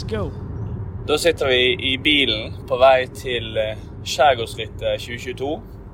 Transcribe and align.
Let's 0.00 0.16
go. 0.16 0.30
Da 1.06 1.18
sitter 1.18 1.46
vi 1.46 1.92
i 1.92 1.98
bilen 1.98 2.54
på 2.68 2.76
vei 2.80 3.04
til 3.12 3.56
eh, 3.60 3.80
Skjærgårdsrittet 4.04 5.02
2022. 5.02 5.48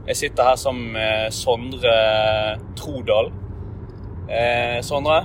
Jeg 0.06 0.16
sitter 0.16 0.46
her 0.46 0.60
sammen 0.60 0.92
med 0.94 1.34
Sondre 1.34 1.94
Trodal. 2.78 3.32
Eh, 4.30 4.78
Sondre, 4.86 5.16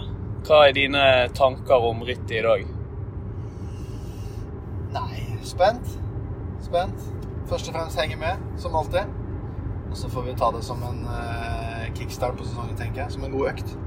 hva 0.48 0.64
er 0.66 0.74
dine 0.74 1.04
tanker 1.38 1.86
om 1.92 2.02
rittet 2.08 2.40
i 2.40 2.42
dag? 2.48 2.66
Nei, 4.98 5.22
spent. 5.46 5.94
Spent. 6.66 7.06
Først 7.52 7.70
og 7.70 7.78
fremst 7.78 8.02
henge 8.02 8.18
med, 8.18 8.42
som 8.58 8.82
alltid. 8.82 9.14
Og 9.92 9.98
så 10.00 10.10
får 10.10 10.26
vi 10.32 10.38
ta 10.42 10.50
det 10.58 10.66
som 10.66 10.82
en 10.90 11.06
eh, 11.06 11.86
kickstart 12.00 12.34
på 12.40 12.50
sesongen, 12.50 12.74
tenker 12.82 13.04
jeg. 13.04 13.14
Som 13.14 13.30
en 13.30 13.38
god 13.38 13.54
økt. 13.54 13.78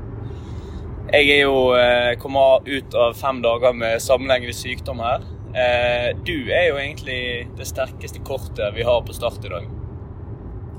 Jeg 1.13 1.29
er 1.31 1.43
jo 1.45 1.57
eh, 1.77 2.15
kommer 2.19 2.65
ut 2.65 2.95
av 2.97 3.13
fem 3.19 3.43
dager 3.45 3.75
med 3.77 4.01
sammenhengende 4.03 4.57
sykdom 4.57 5.03
her. 5.05 5.25
Eh, 5.55 6.09
du 6.25 6.49
er 6.49 6.71
jo 6.71 6.79
egentlig 6.81 7.19
det 7.59 7.67
sterkeste 7.69 8.23
kortet 8.25 8.73
vi 8.75 8.87
har 8.89 9.03
på 9.05 9.15
start 9.15 9.45
i 9.45 9.53
dag. 9.53 9.67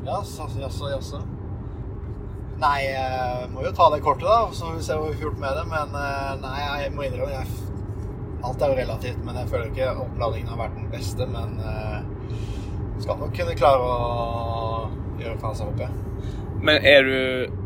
Jaså, 0.05 0.47
jaså, 0.59 0.89
jaså. 0.91 1.21
Nei, 2.59 2.87
jeg 2.87 3.49
må 3.51 3.65
jo 3.67 3.71
ta 3.75 3.87
det 3.93 4.01
kortet, 4.03 4.25
da. 4.25 4.49
Så 4.51 4.65
får 4.65 4.79
vi 4.79 4.87
se 4.87 4.97
hva 4.97 5.09
vi 5.11 5.17
får 5.19 5.27
gjort 5.27 5.41
med 5.43 5.59
det. 5.59 5.65
Men 5.71 5.95
eh, 6.01 6.31
nei, 6.41 6.55
jeg 6.63 6.93
må 6.95 7.05
innrømme 7.07 7.37
jeg, 7.37 7.61
Alt 8.45 8.61
er 8.61 8.69
jo 8.69 8.77
relativt, 8.77 9.21
men 9.25 9.37
jeg 9.39 9.49
føler 9.49 9.69
ikke 9.71 9.93
oppladningen 10.03 10.49
har 10.51 10.59
vært 10.59 10.75
den 10.77 10.89
beste. 10.91 11.27
Men 11.29 11.55
eh, 11.61 12.01
skal 13.03 13.21
nok 13.21 13.33
kunne 13.37 13.55
klare 13.57 13.93
å 13.93 14.89
gjøre 15.21 15.37
faen 15.43 15.61
seg 15.61 15.71
oppe. 15.71 15.87
Men 16.65 16.81
er 16.81 17.07
du 17.07 17.61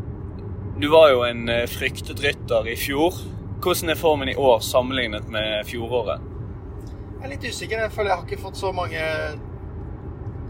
Du 0.80 0.88
var 0.88 1.10
jo 1.10 1.20
en 1.28 1.48
eh, 1.48 1.66
fryktet 1.68 2.20
rytter 2.24 2.68
i 2.72 2.74
fjor. 2.76 3.16
Hvordan 3.60 3.92
er 3.92 3.98
formen 4.00 4.30
i 4.32 4.36
år 4.40 4.62
sammenlignet 4.64 5.26
med 5.28 5.66
fjoråret? 5.68 6.22
Jeg 7.18 7.26
er 7.26 7.32
litt 7.34 7.44
usikker. 7.44 7.82
Jeg 7.84 7.92
føler 7.92 8.14
jeg 8.14 8.16
har 8.16 8.24
ikke 8.24 8.44
fått 8.46 8.56
så 8.56 8.70
mange 8.72 9.02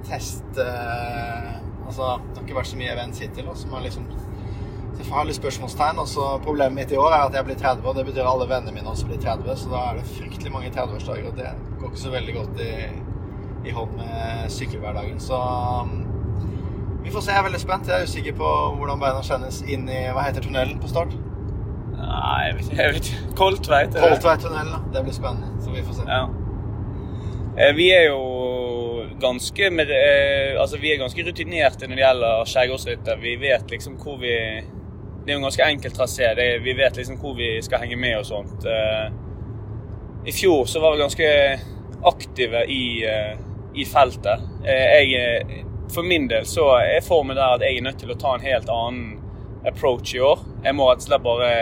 test... 0.06 0.46
Eh, 0.54 1.48
altså, 1.86 2.12
det 2.28 2.38
har 2.38 2.44
ikke 2.44 2.58
vært 2.60 2.70
så 2.70 2.78
mye 2.78 2.92
events 2.94 3.24
hittil. 3.24 3.50
Som 3.58 3.74
har 3.74 3.82
liksom 3.88 4.06
har 5.10 5.26
litt 5.26 5.40
spørsmålstegn. 5.40 5.98
Også 6.04 6.28
Problemet 6.44 6.78
mitt 6.78 6.94
i 6.94 7.00
år 7.00 7.10
er 7.10 7.24
at 7.24 7.34
jeg 7.34 7.48
blir 7.48 7.58
30, 7.58 7.82
og 7.90 7.98
det 7.98 8.06
betyr 8.12 8.22
at 8.22 8.30
alle 8.30 8.46
vennene 8.52 8.76
mine 8.76 8.94
også 8.94 9.10
blir 9.10 9.18
30. 9.22 9.50
Så 9.58 9.74
da 9.74 9.82
er 9.88 9.98
det 9.98 10.06
fryktelig 10.12 10.54
mange 10.54 10.70
30-årsdager, 10.70 11.32
og 11.32 11.42
det 11.42 11.50
går 11.80 11.90
ikke 11.90 12.04
så 12.04 12.14
veldig 12.14 12.36
godt 12.38 12.62
i, 12.68 12.72
i 13.66 13.74
hånd 13.74 13.98
med 13.98 14.46
sykkelhverdagen. 14.60 15.18
Så 15.26 15.40
um, 15.40 16.09
vi 17.04 17.10
får 17.10 17.20
se. 17.24 17.32
Jeg 17.32 17.38
er 17.40 17.46
veldig 17.48 17.60
spent. 17.60 17.88
Jeg 17.88 18.00
er 18.00 18.08
usikker 18.08 18.36
på 18.38 18.48
hvordan 18.78 19.00
beina 19.02 19.22
kjennes 19.26 19.62
inn 19.68 19.88
i 19.88 20.00
Hva 20.14 20.26
heter 20.28 20.44
tunnelen 20.44 20.80
på 20.82 20.88
start? 20.90 21.14
Nei, 22.00 22.40
jeg 22.46 22.54
vet 22.56 22.66
ikke. 22.68 22.82
Jeg 22.82 22.94
vet 22.94 23.08
ikke. 23.10 23.34
Koldtveit? 23.38 23.92
det? 23.94 24.02
Koldtveit-tunnelen. 24.04 24.72
da. 24.74 24.80
Det 24.94 25.02
blir 25.06 25.16
spennende. 25.16 25.50
Så 25.64 25.70
vi 25.74 25.82
får 25.86 25.98
se. 26.00 26.06
Ja. 26.08 26.22
Eh, 27.56 27.72
Vi 27.76 27.90
er 27.94 28.04
jo 28.10 28.20
ganske 29.20 29.66
eh, 29.68 30.60
altså 30.60 30.78
vi 30.80 30.92
er 30.94 31.00
ganske 31.02 31.24
rutinerte 31.26 31.88
når 31.88 31.96
det 31.96 32.04
gjelder 32.04 32.44
skjærgårdsrytter. 32.52 33.20
Vi 33.20 33.36
vet 33.42 33.70
liksom 33.70 33.96
hvor 34.00 34.16
vi 34.20 34.34
Det 35.20 35.28
er 35.28 35.36
jo 35.36 35.40
en 35.42 35.48
ganske 35.50 35.66
enkel 35.68 35.92
trasé. 35.92 36.30
Vi 36.64 36.72
vet 36.72 36.96
liksom 36.96 37.18
hvor 37.20 37.34
vi 37.36 37.62
skal 37.62 37.82
henge 37.84 37.96
med 37.96 38.16
og 38.18 38.26
sånt. 38.26 38.64
Eh, 38.64 39.10
I 40.26 40.32
fjor 40.32 40.64
så 40.66 40.80
var 40.80 40.92
vi 40.96 41.02
ganske 41.02 41.28
aktive 42.04 42.64
i, 42.68 43.04
i 43.74 43.84
feltet. 43.84 44.40
Jeg, 44.64 45.64
for 45.94 46.06
min 46.06 46.28
del 46.30 46.46
så 46.48 46.66
er 46.78 47.04
formen 47.04 47.38
der 47.38 47.56
at 47.56 47.64
jeg 47.64 47.78
er 47.78 47.86
nødt 47.86 48.00
til 48.02 48.12
å 48.12 48.18
ta 48.18 48.34
en 48.36 48.44
helt 48.44 48.70
annen 48.72 49.18
approach 49.66 50.14
i 50.14 50.22
år. 50.24 50.42
Jeg 50.64 50.76
må 50.76 50.88
rett 50.88 51.02
og 51.02 51.08
slett 51.08 51.24
bare 51.24 51.52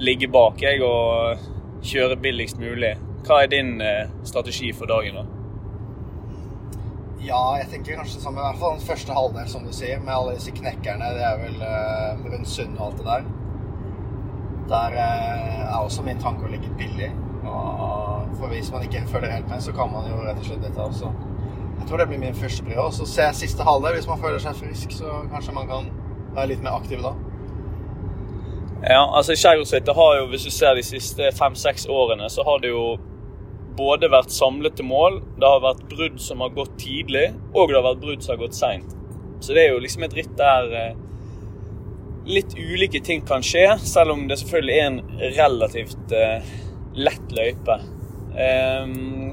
ligge 0.00 0.28
bak 0.32 0.62
jeg 0.62 0.82
og 0.84 1.44
kjøre 1.86 2.18
billigst 2.20 2.60
mulig. 2.60 2.94
Hva 3.26 3.42
er 3.44 3.52
din 3.52 3.76
eh, 3.84 4.08
strategi 4.24 4.72
for 4.76 4.88
dagen, 4.90 5.20
da? 5.20 5.26
Ja, 7.20 7.40
jeg 7.60 7.68
tenker 7.68 7.98
kanskje 8.00 8.22
sammen, 8.22 8.40
i 8.40 8.46
hvert 8.46 8.60
fall 8.62 8.78
den 8.78 8.86
første 8.86 9.16
halvdel, 9.16 9.48
som 9.52 9.66
du 9.66 9.72
sier, 9.76 10.00
med 10.00 10.14
alle 10.14 10.38
disse 10.38 10.54
knekkerne. 10.56 11.10
Det 11.18 11.26
er 11.28 11.42
vel 11.42 11.58
uh, 11.60 12.22
rundt 12.32 12.48
Sund 12.48 12.78
og 12.78 12.86
alt 12.86 13.02
det 13.02 13.08
der. 13.10 13.26
Der 14.70 14.96
uh, 14.96 15.58
er 15.66 15.82
også 15.82 16.06
min 16.06 16.22
tanke 16.22 16.48
å 16.48 16.52
ligge 16.52 16.72
billig. 16.80 17.10
Og 17.44 18.32
for 18.38 18.48
hvis 18.52 18.70
man 18.72 18.86
ikke 18.86 19.04
følger 19.10 19.36
helt 19.36 19.52
med, 19.52 19.60
så 19.60 19.74
kan 19.76 19.92
man 19.92 20.08
jo 20.08 20.16
rett 20.24 20.40
og 20.40 20.48
slett 20.48 20.64
dette 20.64 20.80
også. 20.80 21.12
Jeg 21.80 21.88
tror 21.88 22.02
det 22.02 22.08
blir 22.10 22.22
min 22.22 22.36
første 22.36 22.64
prio. 22.64 22.86
Så 22.94 23.08
ser 23.08 23.30
jeg 23.30 23.40
siste 23.40 23.66
halvdel. 23.66 23.96
Hvis 23.98 24.08
man 24.08 24.20
føler 24.22 24.38
seg 24.42 24.56
frisk, 24.60 24.94
så 25.00 25.24
kanskje 25.32 25.56
man 25.56 25.68
kan 25.70 25.90
være 26.36 26.52
litt 26.52 26.64
mer 26.64 26.78
aktiv 26.78 27.02
da. 27.02 27.14
Ja, 28.80 29.02
altså 29.04 29.34
Skjærgårdsrittet 29.36 29.96
har 29.96 30.14
jo, 30.16 30.28
hvis 30.32 30.46
du 30.48 30.52
ser 30.54 30.76
de 30.78 30.84
siste 30.86 31.26
fem-seks 31.36 31.84
årene, 31.92 32.30
så 32.32 32.44
har 32.46 32.62
det 32.62 32.70
jo 32.72 32.84
både 33.76 34.08
vært 34.12 34.32
samlet 34.32 34.78
til 34.78 34.88
mål, 34.88 35.20
det 35.40 35.48
har 35.48 35.60
vært 35.64 35.84
brudd 35.90 36.16
som 36.22 36.40
har 36.44 36.54
gått 36.56 36.78
tidlig, 36.80 37.26
og 37.52 37.68
det 37.68 37.76
har 37.76 37.86
vært 37.90 38.02
brudd 38.04 38.24
som 38.24 38.34
har 38.34 38.40
gått 38.46 38.56
seint. 38.56 38.96
Så 39.44 39.56
det 39.56 39.66
er 39.66 39.74
jo 39.74 39.82
liksom 39.84 40.04
et 40.06 40.16
ritt 40.16 40.32
der 40.38 40.72
eh, 40.76 40.98
litt 42.30 42.56
ulike 42.56 43.00
ting 43.04 43.24
kan 43.26 43.44
skje, 43.44 43.66
selv 43.84 44.14
om 44.16 44.26
det 44.28 44.40
selvfølgelig 44.40 44.76
er 44.78 44.88
en 44.88 45.00
relativt 45.36 46.16
eh, 46.16 46.50
lett 46.96 47.36
løype. 47.36 47.78
Ehm, 48.40 49.29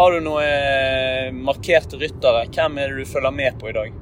har 0.00 0.14
du 0.16 0.20
noen 0.24 0.44
eh, 0.44 1.32
markerte 1.36 1.98
ryttere? 2.00 2.46
Hvem 2.54 2.78
er 2.80 2.92
det 2.92 3.02
du 3.04 3.10
følger 3.10 3.34
med 3.34 3.58
på 3.60 3.68
i 3.68 3.74
dag? 3.76 3.98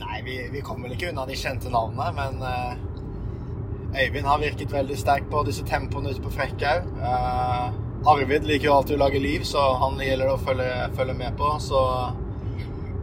Nei, 0.00 0.18
vi, 0.26 0.40
vi 0.52 0.64
kommer 0.64 0.88
vel 0.88 0.98
ikke 0.98 1.12
unna 1.12 1.24
de 1.28 1.38
kjente 1.38 1.72
navnene, 1.72 2.10
men 2.18 2.42
uh, 2.44 3.94
Øyvind 3.94 4.26
har 4.26 4.42
virket 4.42 4.74
veldig 4.74 4.98
sterk 4.98 5.30
på 5.30 5.44
disse 5.46 5.64
tempoene 5.68 6.12
ute 6.12 6.22
på 6.22 6.32
Frekkhaug. 6.34 6.90
Uh, 6.98 7.72
Arvid 8.10 8.44
liker 8.44 8.68
jo 8.68 8.74
alltid 8.76 8.98
å 8.98 9.04
lage 9.06 9.22
liv, 9.22 9.46
så 9.48 9.62
han 9.80 9.96
gjelder 10.02 10.28
det 10.28 10.34
å 10.34 10.42
følge, 10.44 10.72
følge 10.98 11.16
med 11.16 11.38
på. 11.40 11.54
Så 11.62 11.80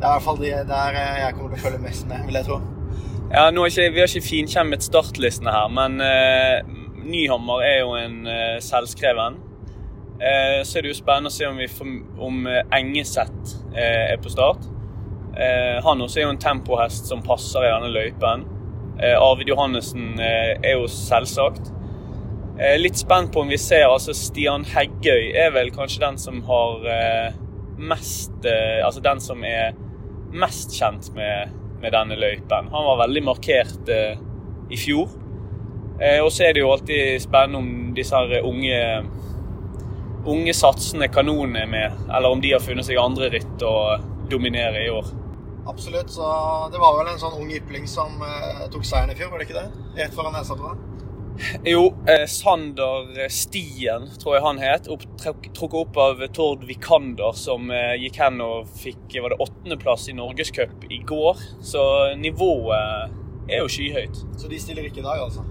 det 0.01 0.05
er 0.05 0.11
i 0.11 0.13
hvert 0.13 0.25
fall 0.25 0.41
de 0.41 0.51
der 0.69 0.99
eh, 0.99 1.17
jeg 1.23 1.37
kommer 1.37 1.55
til 1.55 1.59
å 1.59 1.63
følge 1.65 1.81
mest 1.81 2.07
med, 2.09 2.21
vil 2.27 2.37
jeg 2.37 2.47
tro. 2.49 2.59
Ja, 3.31 3.47
er 3.47 3.63
ikke, 3.65 3.87
Vi 3.95 4.03
har 4.03 4.11
ikke 4.11 4.27
finkjemmet 4.27 4.85
startlistene 4.85 5.53
her, 5.55 5.71
men 5.73 5.97
uh, 6.03 6.81
Nyhammer 7.01 7.63
er 7.65 7.77
jo 7.79 7.95
en 7.97 8.19
eh, 8.29 8.57
selvskreven. 8.61 9.39
Eh, 10.21 10.63
så 10.63 10.77
er 10.77 10.85
det 10.85 10.91
jo 10.91 10.99
spennende 10.99 11.31
å 11.31 11.33
se 11.33 11.47
om, 11.49 11.57
får, 11.57 11.93
om 12.21 12.43
eh, 12.45 12.61
Engeseth 12.77 13.55
eh, 13.73 14.11
er 14.13 14.21
på 14.21 14.31
start. 14.33 14.67
Han 15.81 16.03
også 16.03 16.19
er 16.19 16.25
jo 16.25 16.31
en 16.33 16.41
tempohest 16.41 17.07
som 17.07 17.21
passer 17.23 17.63
i 17.63 17.69
denne 17.71 17.87
løypen. 17.87 18.41
Arvid 18.99 19.47
Johannessen 19.47 20.19
er 20.19 20.73
jo 20.75 20.89
selvsagt. 20.91 21.69
Litt 22.77 22.99
spent 22.99 23.31
på 23.31 23.45
om 23.45 23.49
vi 23.49 23.57
ser 23.57 23.87
altså 23.87 24.11
Stian 24.13 24.67
Heggøy 24.67 25.31
er 25.31 25.53
vel 25.55 25.71
kanskje 25.73 26.03
den 26.03 26.19
som 26.19 26.41
har 26.49 26.83
mest 27.79 28.43
Altså 28.43 29.01
den 29.07 29.23
som 29.23 29.47
er 29.47 29.71
mest 30.35 30.75
kjent 30.75 31.07
med, 31.15 31.55
med 31.79 31.95
denne 31.95 32.19
løypen. 32.19 32.67
Han 32.75 32.89
var 32.91 33.01
veldig 33.05 33.23
markert 33.31 33.95
i 33.95 34.83
fjor. 34.83 35.15
Og 36.11 36.29
så 36.35 36.49
er 36.49 36.53
det 36.53 36.65
jo 36.65 36.75
alltid 36.75 37.23
spennende 37.23 37.63
om 37.63 37.95
disse 37.95 38.19
her 38.19 38.51
unge 38.51 38.83
unge 40.25 40.53
satsende 40.53 41.07
kanonene 41.11 41.65
er 41.65 41.71
med, 41.71 42.05
eller 42.09 42.29
om 42.29 42.41
de 42.41 42.53
har 42.53 42.63
funnet 42.63 42.87
seg 42.87 42.99
andre 43.01 43.31
ritt 43.33 43.65
å 43.65 43.75
dominere 44.31 44.85
i 44.85 44.91
år. 44.93 45.09
Absolutt. 45.69 46.09
Så 46.09 46.25
det 46.71 46.79
var 46.81 46.97
vel 46.97 47.11
en 47.11 47.19
sånn 47.21 47.37
ung 47.41 47.51
ypling 47.53 47.87
som 47.89 48.21
eh, 48.25 48.63
tok 48.73 48.85
seieren 48.87 49.13
i 49.13 49.17
fjor, 49.17 49.31
var 49.33 49.41
det 49.41 49.49
ikke 49.49 49.59
det? 49.59 49.67
Rett 49.99 50.15
foran 50.17 50.35
nesa 50.35 50.57
på 50.57 50.71
deg? 50.71 50.87
Jo, 51.65 51.85
eh, 52.09 52.25
Sander 52.29 53.29
Stien, 53.33 54.09
tror 54.21 54.35
jeg 54.35 54.45
han 54.45 54.59
het, 54.61 54.89
trukket 55.21 55.61
opp 55.79 55.97
av 56.01 56.21
Tord 56.35 56.65
Vikander, 56.69 57.33
som 57.37 57.71
eh, 57.73 57.95
gikk 58.01 58.19
hen 58.21 58.41
og 58.45 58.69
fikk 58.81 59.17
var 59.21 59.33
det 59.33 59.41
åttendeplass 59.45 60.09
i 60.11 60.17
Norgescup 60.17 60.85
i 60.89 61.01
går. 61.07 61.41
Så 61.65 61.83
nivået 62.19 63.17
er 63.49 63.63
jo 63.63 63.71
skyhøyt. 63.71 64.23
Så 64.37 64.51
de 64.51 64.59
stiller 64.61 64.87
ikke 64.87 65.01
i 65.01 65.07
dag, 65.07 65.23
altså? 65.23 65.45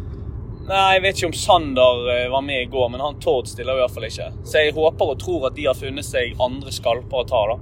Nei, 0.71 0.95
Jeg 0.95 1.03
vet 1.03 1.19
ikke 1.19 1.29
om 1.33 1.35
Sander 1.35 2.05
eh, 2.13 2.29
var 2.31 2.45
med 2.47 2.63
i 2.63 2.69
går, 2.71 2.93
men 2.93 3.03
han 3.03 3.19
Tord 3.23 3.49
stiller 3.51 3.75
i 3.75 3.83
hvert 3.83 3.95
fall 3.95 4.07
ikke. 4.07 4.29
Så 4.47 4.61
jeg 4.63 4.75
håper 4.77 5.13
og 5.15 5.19
tror 5.19 5.49
at 5.49 5.57
de 5.57 5.67
har 5.67 5.75
funnet 5.75 6.07
seg 6.07 6.39
andre 6.39 6.71
skalper 6.75 7.25
å 7.25 7.27
ta. 7.27 7.41
da. 7.51 7.57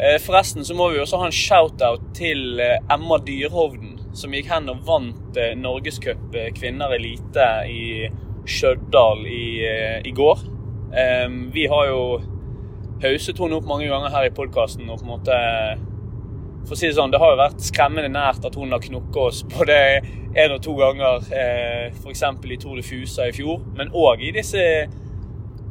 Eh, 0.00 0.16
Forresten 0.24 0.64
så 0.64 0.76
må 0.78 0.88
vi 0.94 1.02
også 1.02 1.20
ha 1.20 1.28
en 1.28 1.36
shout-out 1.36 2.06
til 2.16 2.62
eh, 2.64 2.78
Emma 2.88 3.20
Dyrhovden, 3.26 3.98
som 4.16 4.32
gikk 4.32 4.48
hen 4.48 4.72
og 4.72 4.80
vant 4.88 5.36
Norgescup 5.60 6.32
kvinner 6.56 6.96
elite 6.96 7.44
i 7.70 8.08
Stjørdal 8.48 9.20
i, 9.30 9.44
i 10.02 10.10
går. 10.16 10.40
Vi 11.54 11.66
har 11.70 11.84
jo 11.86 12.00
hauset 13.04 13.38
henne 13.38 13.60
opp 13.60 13.68
mange 13.70 13.86
ganger 13.86 14.10
her 14.10 14.26
i 14.26 14.32
podkasten 14.34 14.88
og 14.90 14.98
på 14.98 15.06
en 15.06 15.12
måte 15.12 15.36
For 16.64 16.74
å 16.74 16.80
si 16.80 16.88
det 16.88 16.96
sånn, 16.98 17.14
det 17.14 17.20
har 17.22 17.36
jo 17.36 17.38
vært 17.38 17.62
skremmende 17.62 18.10
nært 18.10 18.42
at 18.48 18.58
hun 18.58 18.74
har 18.74 18.82
knukket 18.82 19.20
oss 19.22 19.44
både 19.54 19.78
én 20.36 20.52
og 20.54 20.62
to 20.62 20.76
ganger, 20.78 21.24
eh, 21.34 21.90
f.eks. 21.90 22.22
i 22.44 22.56
Tour 22.56 22.76
de 22.76 22.82
Fusa 22.86 23.26
i 23.28 23.32
fjor, 23.34 23.60
men 23.76 23.90
òg 23.90 24.22
i 24.22 24.32
disse 24.34 24.62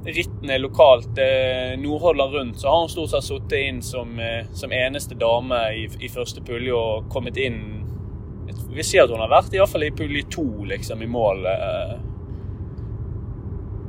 rittene 0.05 0.57
lokalt, 0.59 1.17
eh, 1.19 1.77
Nordhordland 1.79 2.33
rundt, 2.33 2.59
så 2.59 2.67
har 2.67 2.79
hun 2.81 2.89
stort 2.89 3.09
sett 3.13 3.23
sittet 3.23 3.59
inn 3.67 3.81
som, 3.81 4.19
eh, 4.19 4.45
som 4.53 4.71
eneste 4.71 5.15
dame 5.15 5.59
i, 5.75 5.87
i 5.99 6.09
første 6.09 6.41
pulje 6.41 6.73
og 6.75 7.09
kommet 7.09 7.37
inn 7.37 7.85
Vi 8.69 8.83
ser 8.83 9.03
at 9.03 9.09
hun 9.09 9.19
har 9.21 9.29
vært 9.29 9.53
i, 9.53 9.57
hvert 9.57 9.69
fall 9.69 9.83
i 9.83 9.91
pulje 9.93 10.23
to, 10.29 10.43
liksom, 10.65 11.01
i 11.01 11.07
mål. 11.09 11.45
eh. 11.45 11.95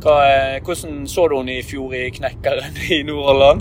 Hva, 0.01 0.15
eh, 0.25 0.61
hvordan 0.65 1.07
så 1.09 1.27
du 1.29 1.37
henne 1.37 1.59
i 1.59 1.63
fjor 1.65 1.93
i 1.97 2.07
Knekkeren 2.17 2.77
i 2.97 3.03
Nord-Holland? 3.05 3.61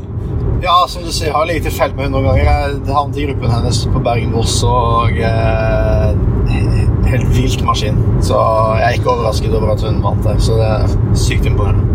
Ja, 0.63 0.85
som 0.87 1.03
du 1.03 1.11
sier, 1.11 1.29
jeg 1.29 1.35
har 1.35 1.45
ligget 1.47 1.69
i 1.71 1.75
felt 1.75 1.95
med 1.95 2.05
henne 2.07 2.17
noen 2.19 2.29
ganger. 2.29 2.47
Jeg 2.47 2.95
havnet 2.95 3.19
i 3.19 3.25
gruppen 3.29 3.51
hennes 3.51 3.81
på 3.93 4.01
Bergen-Voss 4.03 4.57
og 4.67 5.19
eh, 5.23 6.09
vilt 7.39 7.63
maskin. 7.63 7.99
Så 8.25 8.37
jeg 8.79 8.85
er 8.87 8.97
ikke 8.97 9.13
overrasket 9.13 9.55
over 9.55 9.73
at 9.75 9.83
hun 9.85 10.01
vant 10.03 10.25
der. 10.25 10.39
Så 10.43 10.57
det 10.59 10.67
er 10.67 11.15
sykt 11.17 11.47
imponerende. 11.47 11.85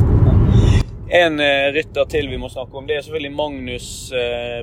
En 1.14 1.37
uh, 1.38 1.69
rytter 1.76 2.08
til 2.11 2.26
vi 2.32 2.38
må 2.41 2.49
snakke 2.50 2.75
om, 2.75 2.87
det 2.88 2.96
er 2.96 3.05
selvfølgelig 3.06 3.37
Magnus 3.37 3.88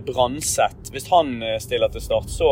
Branseth. 0.08 0.92
Hvis 0.92 1.08
han 1.08 1.38
uh, 1.40 1.56
stiller 1.64 1.92
til 1.94 2.04
start, 2.04 2.28
så 2.34 2.50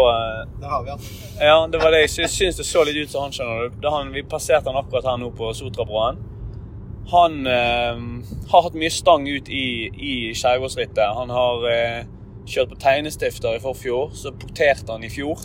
Der 0.61 0.69
har 0.71 0.85
vi 0.85 0.93
han. 0.93 1.07
Ja, 1.41 1.57
det 1.71 1.81
var 1.81 1.91
det. 1.91 2.05
Jeg 2.05 2.31
syns 2.31 2.61
det 2.61 2.67
så 2.69 2.85
litt 2.87 3.01
ut 3.01 3.11
som 3.11 3.27
han, 3.27 3.35
skjønner 3.35 3.67
du. 3.73 4.13
Vi 4.15 4.23
passerte 4.23 4.71
han 4.71 4.79
akkurat 4.79 5.09
her 5.09 5.19
nå 5.19 5.33
på 5.35 5.51
Sotrabroen. 5.57 6.21
Han 7.09 7.41
har 7.49 8.61
hatt 8.61 8.75
mye 8.77 8.91
stang 8.93 9.23
ut 9.25 9.47
i, 9.49 9.89
i 9.89 10.15
skjærgårdsrittet. 10.37 11.07
Han 11.17 11.31
har 11.33 11.63
kjørt 12.45 12.69
på 12.69 12.77
tegnestifter 12.83 13.57
i 13.57 13.61
forfjor, 13.63 14.11
så 14.13 14.29
porterte 14.37 14.93
han 14.93 15.07
i 15.07 15.09
fjor. 15.09 15.41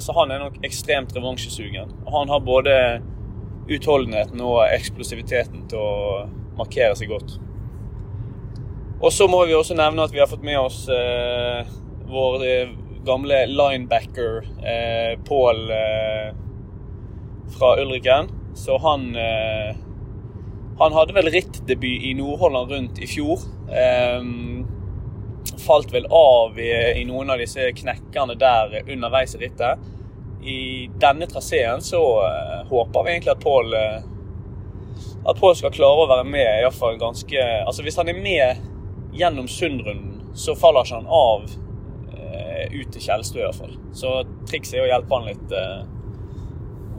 Så 0.00 0.14
han 0.16 0.30
er 0.32 0.40
nok 0.40 0.54
ekstremt 0.64 1.12
revansjesugen. 1.12 1.90
Han 2.08 2.30
har 2.32 2.40
både 2.40 2.74
utholdenheten 3.70 4.40
og 4.42 4.62
eksplosiviteten 4.70 5.66
til 5.70 5.82
å 5.82 6.26
markere 6.58 6.96
seg 6.98 7.12
godt. 7.12 7.36
Og 9.00 9.12
så 9.14 9.28
må 9.32 9.44
vi 9.48 9.56
også 9.56 9.76
nevne 9.78 10.04
at 10.04 10.12
vi 10.12 10.20
har 10.20 10.28
fått 10.28 10.44
med 10.44 10.58
oss 10.60 10.82
eh, 10.92 11.68
vår 12.10 12.42
eh, 12.44 12.72
gamle 13.06 13.46
linebacker 13.48 14.42
eh, 14.60 15.14
Pål 15.24 15.62
eh, 15.72 16.26
fra 17.56 17.76
Ulriken. 17.80 18.28
Så 18.54 18.76
han 18.82 19.14
eh, 19.16 19.78
Han 20.80 20.94
hadde 20.96 21.12
vel 21.12 21.28
rittdebut 21.28 22.04
i 22.08 22.14
Nordholland 22.16 22.70
rundt 22.72 23.00
i 23.04 23.08
fjor. 23.08 23.42
Eh, 23.68 24.20
falt 25.60 25.92
vel 25.94 26.06
av 26.10 26.58
i, 26.60 26.70
i, 27.00 27.04
noen 27.08 27.32
av 27.32 27.40
disse 27.40 27.70
knekkene 27.76 28.36
der 28.40 28.80
underveis 28.82 29.36
i 29.36 29.42
rittet. 29.44 29.88
I 30.40 30.60
denne 31.00 31.28
traseen 31.28 31.82
så 31.84 32.00
håper 32.70 33.04
vi 33.04 33.12
egentlig 33.12 33.34
at 33.34 33.42
Pål 33.44 33.74
at 35.28 35.36
Pål 35.36 35.56
skal 35.58 35.74
klare 35.74 36.04
å 36.04 36.08
være 36.08 36.24
med 36.24 36.46
i 36.48 36.62
hvert 36.64 36.78
fall 36.78 36.96
ganske 36.96 37.42
Altså 37.66 37.84
hvis 37.84 37.98
han 38.00 38.08
er 38.08 38.16
med 38.16 38.62
gjennom 39.12 39.48
Sundrunden 39.52 40.20
så 40.34 40.54
faller 40.56 40.86
ikke 40.86 41.00
han 41.00 41.08
av 41.10 41.48
eh, 42.14 42.66
ut 42.70 42.92
til 42.94 43.02
Kjellstø, 43.02 43.40
iallfall. 43.42 43.72
Så 43.96 44.12
trikset 44.48 44.78
er 44.78 44.84
å 44.84 44.90
hjelpe 44.92 45.18
han 45.18 45.26
litt 45.26 45.54
eh, 45.56 45.80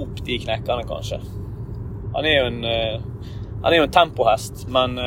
opp 0.04 0.20
de 0.28 0.40
knekkene, 0.44 0.88
kanskje. 0.90 1.22
Han 2.16 2.28
er 2.28 2.36
jo 2.36 2.50
en, 2.50 2.60
eh, 2.68 3.30
han 3.64 3.72
er 3.72 3.80
jo 3.80 3.88
en 3.88 3.96
tempohest, 3.96 4.66
men 4.74 5.00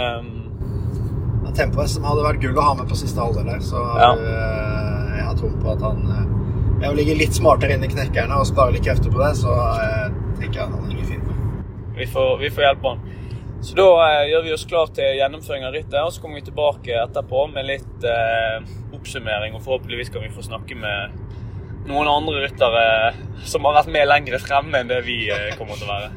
En 1.54 1.58
tempohest 1.60 1.94
som 1.94 2.06
hadde 2.08 2.22
vært 2.24 2.40
gull 2.42 2.56
å 2.58 2.62
ha 2.66 2.72
med 2.74 2.88
på 2.90 2.96
siste 2.98 3.20
halvdel 3.22 3.46
her, 3.46 3.60
så 3.62 3.78
ja. 3.78 4.08
Eh, 4.18 5.12
jeg 5.14 5.26
har 5.28 5.36
tro 5.38 5.50
på 5.62 5.68
at 5.70 5.84
han 5.86 6.00
Jeg 6.10 6.88
eh, 6.88 6.96
ligger 6.98 7.20
litt 7.20 7.36
smartere 7.36 7.76
inn 7.76 7.86
i 7.86 7.90
knekkerne 7.92 8.40
og 8.42 8.48
sparer 8.48 8.74
litt 8.74 8.82
krefter 8.82 9.14
på 9.14 9.22
det, 9.22 9.30
så 9.38 9.54
jeg 9.54 10.08
tenker 10.40 10.58
jeg 10.58 10.64
at 10.64 10.74
han 10.74 10.88
ligger 10.90 11.12
fint. 11.12 11.30
Vi 11.94 12.08
får, 12.10 12.32
vi 12.40 12.50
får 12.50 12.66
hjelpe 12.66 12.90
han. 12.90 13.04
Så 13.62 13.78
da 13.78 13.86
eh, 14.08 14.24
gjør 14.32 14.42
vi 14.48 14.56
oss 14.56 14.66
klar 14.66 14.90
til 14.98 15.14
gjennomføring 15.20 15.68
av 15.68 15.78
rittet, 15.78 16.00
og 16.02 16.10
så 16.12 16.24
kommer 16.24 16.42
vi 16.42 16.48
tilbake 16.50 16.98
etterpå 17.04 17.46
med 17.54 17.70
litt 17.70 18.08
eh, 18.10 18.58
oppsummering. 18.98 19.54
Og 19.54 19.62
forhåpentligvis 19.62 20.10
kan 20.10 20.26
vi 20.26 20.34
få 20.34 20.42
snakke 20.42 20.74
med 20.82 21.14
noen 21.86 22.10
andre 22.10 22.48
ryttere 22.48 22.84
som 23.46 23.70
har 23.70 23.78
vært 23.78 23.94
med 23.94 24.10
lenger 24.10 24.42
fremme 24.42 24.82
enn 24.82 24.90
det 24.90 25.04
vi 25.06 25.22
eh, 25.30 25.54
kommer 25.54 25.78
til 25.78 25.86
å 25.86 25.94
være. 25.94 26.12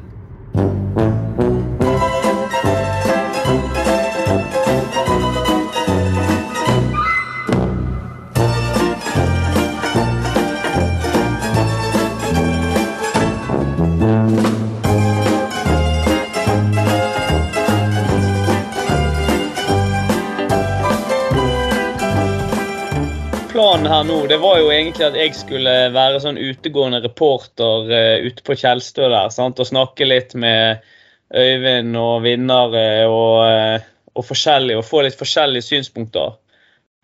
Planen 23.48 23.86
her 23.86 24.04
nå, 24.04 24.26
det 24.26 24.36
var 24.42 24.58
jo 24.60 24.68
egentlig 24.72 25.06
at 25.06 25.16
jeg 25.16 25.34
skulle 25.36 25.72
være 25.94 26.20
sånn 26.20 26.38
utegående 26.40 27.00
reporter 27.04 27.88
uh, 27.88 28.26
ute 28.26 28.44
på 28.44 28.56
Kjelstø 28.58 29.08
der. 29.08 29.30
Sant? 29.32 29.60
Og 29.60 29.68
snakke 29.68 30.08
litt 30.08 30.34
med 30.38 30.84
Øyvind 31.28 31.96
og 32.00 32.24
vinnere 32.24 32.84
og, 33.08 33.36
uh, 33.48 33.86
og, 34.14 34.24
forskjellige, 34.28 34.80
og 34.80 34.86
få 34.86 35.04
litt 35.06 35.18
forskjellige 35.18 35.64
synspunkter. 35.64 36.36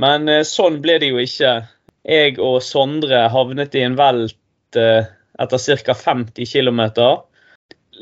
Men 0.03 0.29
uh, 0.29 0.43
sånn 0.49 0.81
ble 0.85 0.99
det 1.01 1.13
jo 1.15 1.23
ikke. 1.23 1.55
Jeg 2.05 2.37
og 2.43 2.59
Sondre 2.65 3.25
havnet 3.33 3.77
i 3.79 3.85
en 3.87 3.97
velt 3.97 4.41
etter 4.75 5.79
ca. 5.87 5.95
50 5.95 6.51
km. 6.51 6.81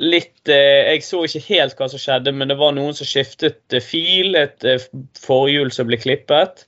Litt 0.01 0.49
Jeg 0.49 1.05
så 1.05 1.21
ikke 1.29 1.43
helt 1.51 1.77
hva 1.77 1.87
som 1.93 2.01
skjedde, 2.01 2.33
men 2.33 2.49
det 2.49 2.57
var 2.59 2.73
noen 2.75 2.97
som 2.97 3.07
skiftet 3.07 3.77
fil. 3.85 4.35
Et 4.41 4.67
forhjul 5.21 5.71
som 5.71 5.87
ble 5.87 6.01
klippet. 6.03 6.65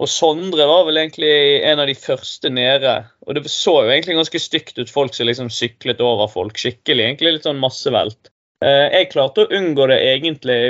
Og 0.00 0.08
Sondre 0.08 0.66
var 0.68 0.86
vel 0.88 1.00
egentlig 1.02 1.32
en 1.66 1.80
av 1.82 1.88
de 1.90 1.96
første 1.98 2.50
nede. 2.52 2.92
Og 3.26 3.36
det 3.36 3.50
så 3.52 3.80
jo 3.84 3.90
egentlig 3.92 4.16
ganske 4.18 4.42
stygt 4.42 4.78
ut, 4.78 4.92
folk 4.92 5.16
som 5.16 5.28
liksom 5.28 5.50
syklet 5.52 6.00
over 6.04 6.30
folk. 6.30 6.60
Skikkelig, 6.60 7.04
egentlig 7.06 7.34
litt 7.36 7.48
sånn 7.48 7.60
massevelt. 7.60 8.30
Eh, 8.64 8.86
jeg 8.92 9.10
klarte 9.12 9.44
å 9.44 9.52
unngå 9.56 9.88
det 9.88 9.98
egentlig, 10.04 10.60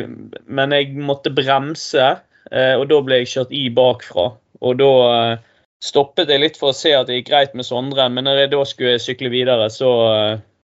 men 0.46 0.74
jeg 0.74 0.94
måtte 0.98 1.32
bremse. 1.34 2.10
Eh, 2.50 2.74
og 2.78 2.88
da 2.90 3.00
ble 3.06 3.20
jeg 3.22 3.32
kjørt 3.34 3.54
i 3.54 3.64
bakfra. 3.74 4.26
Og 4.60 4.80
da 4.80 4.90
eh, 5.14 5.46
stoppet 5.84 6.30
jeg 6.30 6.42
litt 6.42 6.58
for 6.60 6.72
å 6.72 6.76
se 6.76 6.94
at 6.96 7.10
det 7.10 7.20
gikk 7.20 7.30
greit 7.30 7.56
med 7.58 7.68
Sondre. 7.68 8.08
Men 8.10 8.26
når 8.26 8.44
jeg 8.44 8.52
da 8.56 8.64
skulle 8.66 8.98
sykle 9.02 9.30
videre, 9.32 9.70
så, 9.74 9.92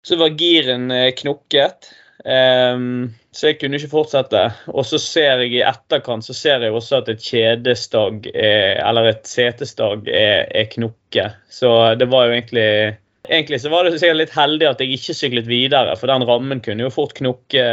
så 0.07 0.19
var 0.19 0.35
giren 0.39 0.91
knukket. 1.21 1.91
Um, 2.21 3.13
så 3.33 3.49
jeg 3.49 3.57
kunne 3.61 3.79
ikke 3.79 3.91
fortsette. 3.95 4.43
Og 4.73 4.85
så 4.85 4.99
ser 5.01 5.41
jeg 5.43 5.55
i 5.55 5.63
etterkant 5.65 6.25
så 6.25 6.35
ser 6.37 6.65
jeg 6.65 6.75
også 6.75 7.01
at 7.01 7.09
et 7.13 7.23
kjedestag 7.23 8.27
er, 8.33 8.81
eller 8.83 9.11
et 9.11 9.23
setestag 9.29 10.09
er, 10.09 10.45
er 10.45 10.69
knokke. 10.73 11.31
Så 11.49 11.71
det 11.99 12.11
var 12.11 12.27
jo 12.27 12.37
egentlig 12.39 12.97
Egentlig 13.31 13.59
så 13.61 13.69
var 13.69 13.85
det 13.85 13.99
sikkert 14.01 14.17
litt 14.17 14.31
heldig 14.33 14.65
at 14.65 14.79
jeg 14.81 14.95
ikke 14.95 15.13
syklet 15.13 15.45
videre, 15.45 15.93
for 15.95 16.09
den 16.09 16.23
rammen 16.25 16.59
kunne 16.65 16.87
jo 16.87 16.89
fort 16.91 17.13
knokke 17.15 17.65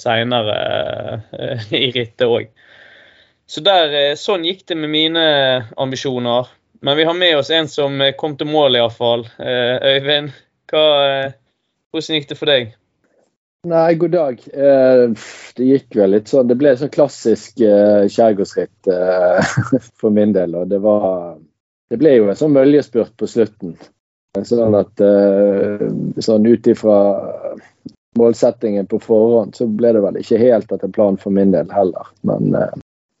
seinere 0.00 0.54
uh, 1.36 1.66
i 1.76 1.90
rittet 1.92 2.24
òg. 2.24 2.48
Så 3.46 3.60
der, 3.62 3.92
eh, 3.94 4.14
sånn 4.18 4.46
gikk 4.48 4.64
det 4.66 4.78
med 4.80 4.90
mine 4.90 5.26
ambisjoner. 5.78 6.48
Men 6.82 6.96
vi 6.98 7.04
har 7.06 7.14
med 7.14 7.36
oss 7.36 7.52
en 7.54 7.68
som 7.70 8.00
kom 8.18 8.38
til 8.40 8.48
mål, 8.48 8.80
iallfall. 8.80 9.26
Øyvind, 9.38 10.32
hva, 10.72 10.82
hvordan 11.92 12.18
gikk 12.18 12.32
det 12.32 12.40
for 12.40 12.50
deg? 12.50 12.72
Nei, 13.66 13.94
god 13.94 14.10
dag. 14.10 14.40
Eh, 14.52 15.10
det 15.56 15.64
gikk 15.66 15.96
vel 15.98 16.12
litt 16.14 16.30
sånn 16.30 16.46
Det 16.46 16.54
ble 16.58 16.76
sånn 16.78 16.92
klassisk 16.94 17.58
eh, 17.66 18.06
skjærgårdsritt 18.06 18.90
eh, 18.92 19.54
for 20.00 20.14
min 20.14 20.34
del. 20.36 20.54
Og 20.54 20.70
det 20.70 20.78
var 20.84 21.34
Det 21.90 21.98
ble 21.98 22.12
jo 22.14 22.28
en 22.30 22.38
sånn 22.38 22.54
møljespurt 22.54 23.16
på 23.18 23.28
slutten. 23.30 23.74
Sånn 24.36 24.74
at 24.76 25.00
sånn 26.20 26.44
ut 26.44 26.66
ifra 26.68 26.96
målsettingen 28.20 28.88
på 28.90 28.98
forhånd, 29.00 29.54
så 29.56 29.64
ble 29.70 29.94
det 29.96 30.02
vel 30.04 30.18
ikke 30.20 30.40
helt 30.42 30.74
etter 30.74 30.90
planen 30.92 31.16
for 31.16 31.32
min 31.32 31.54
del 31.54 31.70
heller. 31.72 32.10
Men, 32.26 32.50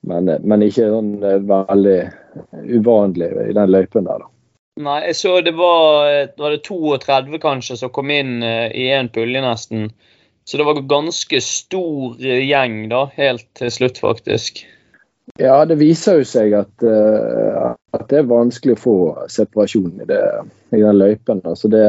men, 0.04 0.32
men 0.42 0.64
ikke 0.66 0.90
sånn 0.92 1.14
veldig 1.22 1.96
uvanlig 2.68 3.30
i 3.46 3.54
den 3.56 3.72
løypen 3.72 4.10
der, 4.10 4.26
da. 4.26 4.28
Nei, 4.82 4.98
jeg 5.06 5.16
så 5.22 5.38
det 5.46 5.54
var, 5.56 6.10
var 6.36 6.52
det 6.52 6.60
32 6.66 7.40
kanskje 7.40 7.78
som 7.80 7.94
kom 7.94 8.12
inn 8.12 8.42
i 8.44 8.90
én 8.92 9.08
pulje 9.14 9.40
nesten. 9.46 9.88
Så 10.46 10.56
det 10.60 10.64
var 10.64 10.78
ganske 10.86 11.40
stor 11.42 12.20
gjeng 12.22 12.84
da, 12.88 13.06
helt 13.16 13.46
til 13.58 13.70
slutt, 13.74 13.98
faktisk. 13.98 14.62
Ja, 15.42 15.64
det 15.66 15.80
viser 15.80 16.20
jo 16.20 16.26
seg 16.28 16.54
at, 16.54 16.84
uh, 16.86 17.72
at 17.96 18.04
det 18.12 18.20
er 18.20 18.28
vanskelig 18.30 18.76
å 18.76 18.82
få 18.82 18.98
separasjon 19.32 20.04
i, 20.04 20.06
det, 20.06 20.20
i 20.70 20.84
den 20.84 21.00
løypen. 21.00 21.42
Altså 21.42 21.68
det, 21.72 21.82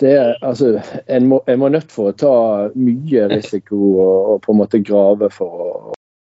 det 0.00 0.14
er, 0.14 0.32
altså, 0.40 0.78
en 1.04 1.28
må, 1.28 1.42
en 1.46 1.60
må 1.60 1.68
nødt 1.74 1.92
for 1.92 2.10
å 2.10 2.16
ta 2.16 2.34
mye 2.72 3.28
risiko 3.34 3.76
og, 3.76 4.16
og, 4.32 4.40
på 4.46 4.54
en 4.54 4.60
måte 4.64 4.80
grave 4.80 5.28
for 5.34 5.68
å 5.68 5.70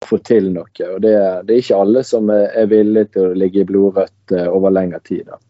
få 0.06 0.20
til 0.20 0.52
noe. 0.52 0.68
og 0.68 1.00
Det, 1.02 1.16
det 1.48 1.56
er 1.56 1.64
ikke 1.64 1.80
alle 1.80 2.04
som 2.06 2.28
er, 2.30 2.50
er 2.52 2.68
villige 2.70 3.14
til 3.16 3.30
å 3.30 3.36
ligge 3.40 3.64
i 3.64 3.68
blodrødt 3.72 4.36
uh, 4.36 4.50
over 4.52 4.76
lengre 4.76 5.00
tid. 5.00 5.24
Da. 5.32 5.40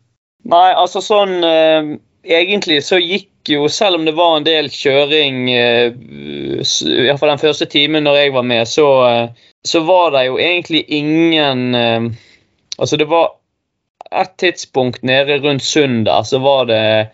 Nei, 0.46 0.68
altså 0.78 1.02
sånn 1.02 1.40
uh, 1.42 1.96
Egentlig 2.26 2.80
så 2.84 2.98
gikk 2.98 3.30
jo, 3.48 3.68
selv 3.68 4.00
om 4.00 4.04
det 4.04 4.16
var 4.16 4.36
en 4.36 4.46
del 4.46 4.68
kjøring, 4.72 5.44
eh, 5.54 5.92
iallfall 7.06 7.30
den 7.30 7.42
første 7.42 7.68
timen 7.70 8.02
når 8.06 8.16
jeg 8.18 8.32
var 8.34 8.46
med, 8.50 8.66
så, 8.68 8.86
eh, 9.06 9.28
så 9.62 9.82
var 9.86 10.10
det 10.16 10.24
jo 10.26 10.38
egentlig 10.38 10.84
ingen 10.88 11.74
eh, 11.74 12.08
Altså, 12.76 12.96
det 13.00 13.06
var 13.08 13.30
et 14.12 14.34
tidspunkt 14.36 15.02
nede 15.02 15.38
rundt 15.40 15.64
søndag, 15.64 16.26
så 16.28 16.38
var 16.44 16.66
det 16.68 17.08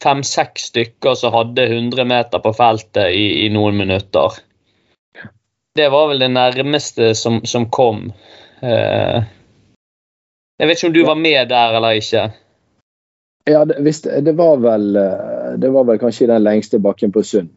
fem-seks 0.00 0.70
stykker 0.70 1.14
som 1.20 1.34
hadde 1.34 1.66
100 1.66 2.06
meter 2.08 2.40
på 2.40 2.52
feltet 2.56 3.12
i, 3.12 3.44
i, 3.44 3.50
noen 3.52 3.76
minutter. 3.76 4.38
Det 5.76 5.90
var 5.92 6.08
vel 6.08 6.24
det 6.24 6.30
nærmeste 6.32 7.10
som, 7.14 7.42
som 7.44 7.68
kom. 7.68 8.08
Jeg 8.64 9.26
vet 10.64 10.78
ikke 10.78 10.88
om 10.88 10.96
du 10.96 11.04
var 11.04 11.20
med 11.20 11.52
der 11.52 11.76
eller 11.76 12.00
ikke? 12.00 12.30
Ja, 13.44 13.64
det, 13.64 13.76
visst, 13.80 14.06
det, 14.20 14.32
var 14.32 14.56
vel, 14.56 14.96
eh, 14.96 15.52
det 15.58 15.68
var 15.68 15.84
vel 15.84 15.98
kanskje 15.98 16.26
den 16.30 16.44
lengste 16.44 16.78
bakken 16.78 17.12
på 17.12 17.22
Sund. 17.22 17.50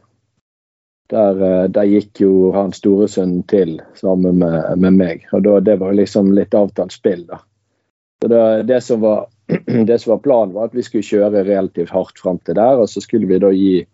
Der, 1.10 1.42
eh, 1.42 1.66
der 1.70 1.86
gikk 1.86 2.22
jo 2.24 2.52
han 2.56 2.74
storesønnen 2.74 3.44
til 3.50 3.78
sammen 4.00 4.40
med, 4.42 4.80
med 4.82 4.98
meg. 4.98 5.28
og 5.32 5.44
da, 5.46 5.60
Det 5.60 5.76
var 5.82 5.94
liksom 5.94 6.34
litt 6.34 6.58
avtalt 6.58 6.96
spill. 6.96 7.26
da. 7.30 7.40
Så 8.22 8.32
det, 8.32 8.64
det, 8.64 8.82
som 8.82 9.02
var, 9.02 9.28
det, 9.86 10.00
som 10.02 10.16
var, 10.16 10.24
planen, 10.26 10.56
var 10.56 10.72
at 10.72 10.76
vi 10.76 10.88
skulle 10.88 11.06
kjøre 11.06 11.46
relativt 11.46 11.94
hardt 11.94 12.20
fram 12.20 12.42
til 12.42 12.58
der. 12.58 12.82
Og 12.82 12.90
så 12.90 13.06
skulle 13.06 13.30
vi 13.30 13.40
da 13.46 13.54
gi, 13.54 13.86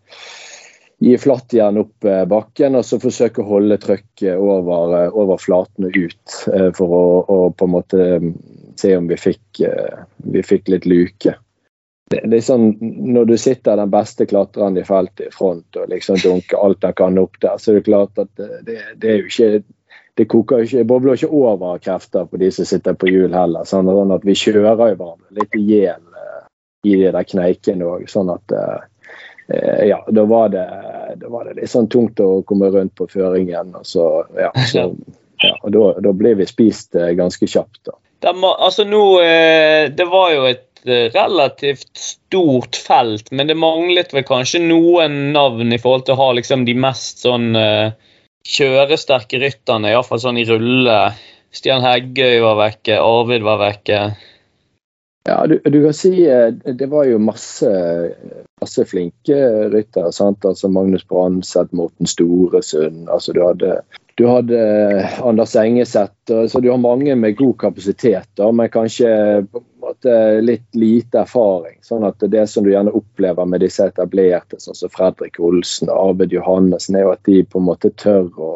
gi 1.03 1.17
igjen 1.19 1.83
opp 1.83 2.07
eh, 2.07 2.23
bakken 2.23 2.79
og 2.79 2.87
så 2.87 3.03
forsøke 3.03 3.43
å 3.43 3.49
holde 3.51 3.81
trøkket 3.83 4.39
over, 4.39 5.11
over 5.11 5.43
flatene 5.43 5.91
ut. 5.91 6.39
For 6.79 6.87
å, 6.87 7.05
å, 7.27 7.39
på 7.51 7.67
en 7.67 7.75
måte 7.75 8.11
se 8.79 8.95
om 8.95 9.11
vi 9.11 9.19
fikk, 9.19 9.65
vi 10.31 10.41
fikk 10.47 10.71
litt 10.71 10.87
luke 10.87 11.35
det, 12.11 12.21
det, 12.27 12.37
er 12.37 12.45
sånn, 12.45 12.71
Når 12.81 13.29
du 13.29 13.35
sitter 13.39 13.79
den 13.79 13.91
beste 13.91 14.27
klatreren 14.29 14.77
i 14.79 14.85
feltet 14.87 15.29
i 15.29 15.33
front 15.33 15.79
og 15.79 15.91
liksom 15.91 16.19
dunker 16.21 16.59
alt 16.59 16.83
han 16.87 16.97
kan 16.97 17.19
opp 17.21 17.39
der, 17.43 17.57
så 17.57 17.71
er 17.71 17.79
det 17.79 17.87
klart 17.87 18.19
at 18.21 18.31
det, 18.37 18.79
det 18.99 19.13
er 19.13 19.21
jo 19.21 19.31
ikke 19.31 19.51
det 20.19 20.27
koker 20.27 20.65
ikke, 20.65 20.83
bobler 20.85 21.15
ikke 21.15 21.31
over 21.31 21.79
krefter 21.79 22.25
på 22.27 22.37
de 22.41 22.49
som 22.51 22.67
sitter 22.67 22.97
på 22.99 23.07
hjul 23.07 23.31
heller. 23.33 23.63
Sånn, 23.65 23.87
sånn 23.87 24.11
at 24.11 24.25
vi 24.27 24.35
kjører 24.35 24.65
jo 24.67 24.73
hverandre 24.81 25.37
litt 25.39 25.55
i 25.55 25.61
hjel 25.69 26.01
uh, 26.03 26.41
i 26.83 26.97
de 26.99 27.13
der 27.15 27.27
kneikene 27.27 27.87
òg. 27.87 28.03
Sånn 28.11 28.29
at 28.33 28.53
uh, 28.53 28.81
ja, 29.87 30.01
da 30.11 30.25
var, 30.27 30.51
det, 30.51 30.65
da 31.21 31.31
var 31.31 31.47
det 31.47 31.61
litt 31.61 31.71
sånn 31.71 31.87
tungt 31.91 32.19
å 32.19 32.43
komme 32.47 32.69
rundt 32.75 32.93
på 32.99 33.07
føringen. 33.11 33.71
Og 33.79 33.87
så, 33.87 34.07
ja, 34.35 34.51
så, 34.67 34.89
ja, 35.41 35.55
og 35.55 35.71
da, 35.77 35.85
da 36.03 36.13
ble 36.15 36.35
vi 36.43 36.49
spist 36.49 36.99
ganske 37.15 37.47
kjapt. 37.47 37.85
da. 37.87 37.95
Det, 38.21 38.35
altså 38.51 38.83
nå, 38.85 39.05
det 39.95 40.11
var 40.11 40.35
jo 40.35 40.43
et 40.51 40.67
Eh, 40.70 40.70
relativt 40.85 41.91
stort 41.97 42.75
felt, 42.75 43.31
men 43.31 43.49
det 43.49 43.57
manglet 43.59 44.13
vel 44.15 44.25
kanskje 44.27 44.63
noen 44.63 45.33
navn 45.35 45.73
i 45.73 45.79
forhold 45.81 46.07
til 46.07 46.15
å 46.15 46.21
ha 46.21 46.29
liksom 46.37 46.65
de 46.65 46.75
mest 46.77 47.21
sånn 47.25 47.51
uh, 47.57 47.93
kjøresterke 48.47 49.39
rytterne, 49.41 49.91
iallfall 49.91 50.21
sånn 50.23 50.41
i 50.41 50.47
rulle. 50.49 50.97
Stian 51.51 51.83
Heggøy 51.83 52.39
var 52.43 52.57
vekke, 52.59 52.97
Arvid 53.03 53.45
var 53.45 53.59
vekke. 53.61 54.03
Ja, 55.27 55.47
du, 55.47 55.59
du, 55.63 55.83
kan 55.83 55.93
si 55.93 56.23
eh, 56.25 56.49
det 56.49 56.87
var 56.89 57.05
jo 57.05 57.19
masse, 57.21 57.69
masse 58.61 58.85
flinke 58.89 59.37
ryttere. 59.69 60.09
Altså 60.09 60.69
Magnus 60.71 61.05
Branseth, 61.05 61.75
Morten 61.77 62.09
Storesund. 62.09 63.05
altså 63.09 63.35
Du 63.37 63.43
hadde 63.45 63.81
du 64.15 64.25
hadde 64.27 65.09
Anders 65.23 65.55
Engeseth. 65.55 66.47
Så 66.49 66.59
du 66.59 66.69
har 66.69 66.77
mange 66.77 67.15
med 67.15 67.35
god 67.35 67.59
kapasitet, 67.59 68.29
da, 68.35 68.51
men 68.51 68.69
kanskje 68.69 69.07
på 69.51 69.61
en 69.61 69.65
måte, 69.81 70.15
litt 70.41 70.75
lite 70.75 71.23
erfaring. 71.23 71.79
Sånn 71.85 72.05
at 72.07 72.23
det 72.31 72.45
som 72.51 72.65
du 72.65 72.71
gjerne 72.73 72.93
opplever 72.95 73.47
med 73.49 73.63
disse 73.63 73.87
etablerte, 73.87 74.59
sånn 74.61 74.77
som 74.77 74.91
Fredrik 74.93 75.39
Olsen 75.39 75.89
og 75.89 76.11
Arvid 76.11 76.35
Johannessen, 76.35 76.99
er 76.99 77.07
jo 77.07 77.15
at 77.15 77.23
de 77.27 77.41
på 77.43 77.61
en 77.61 77.69
måte 77.69 77.93
tør 77.99 78.29
å, 78.37 78.51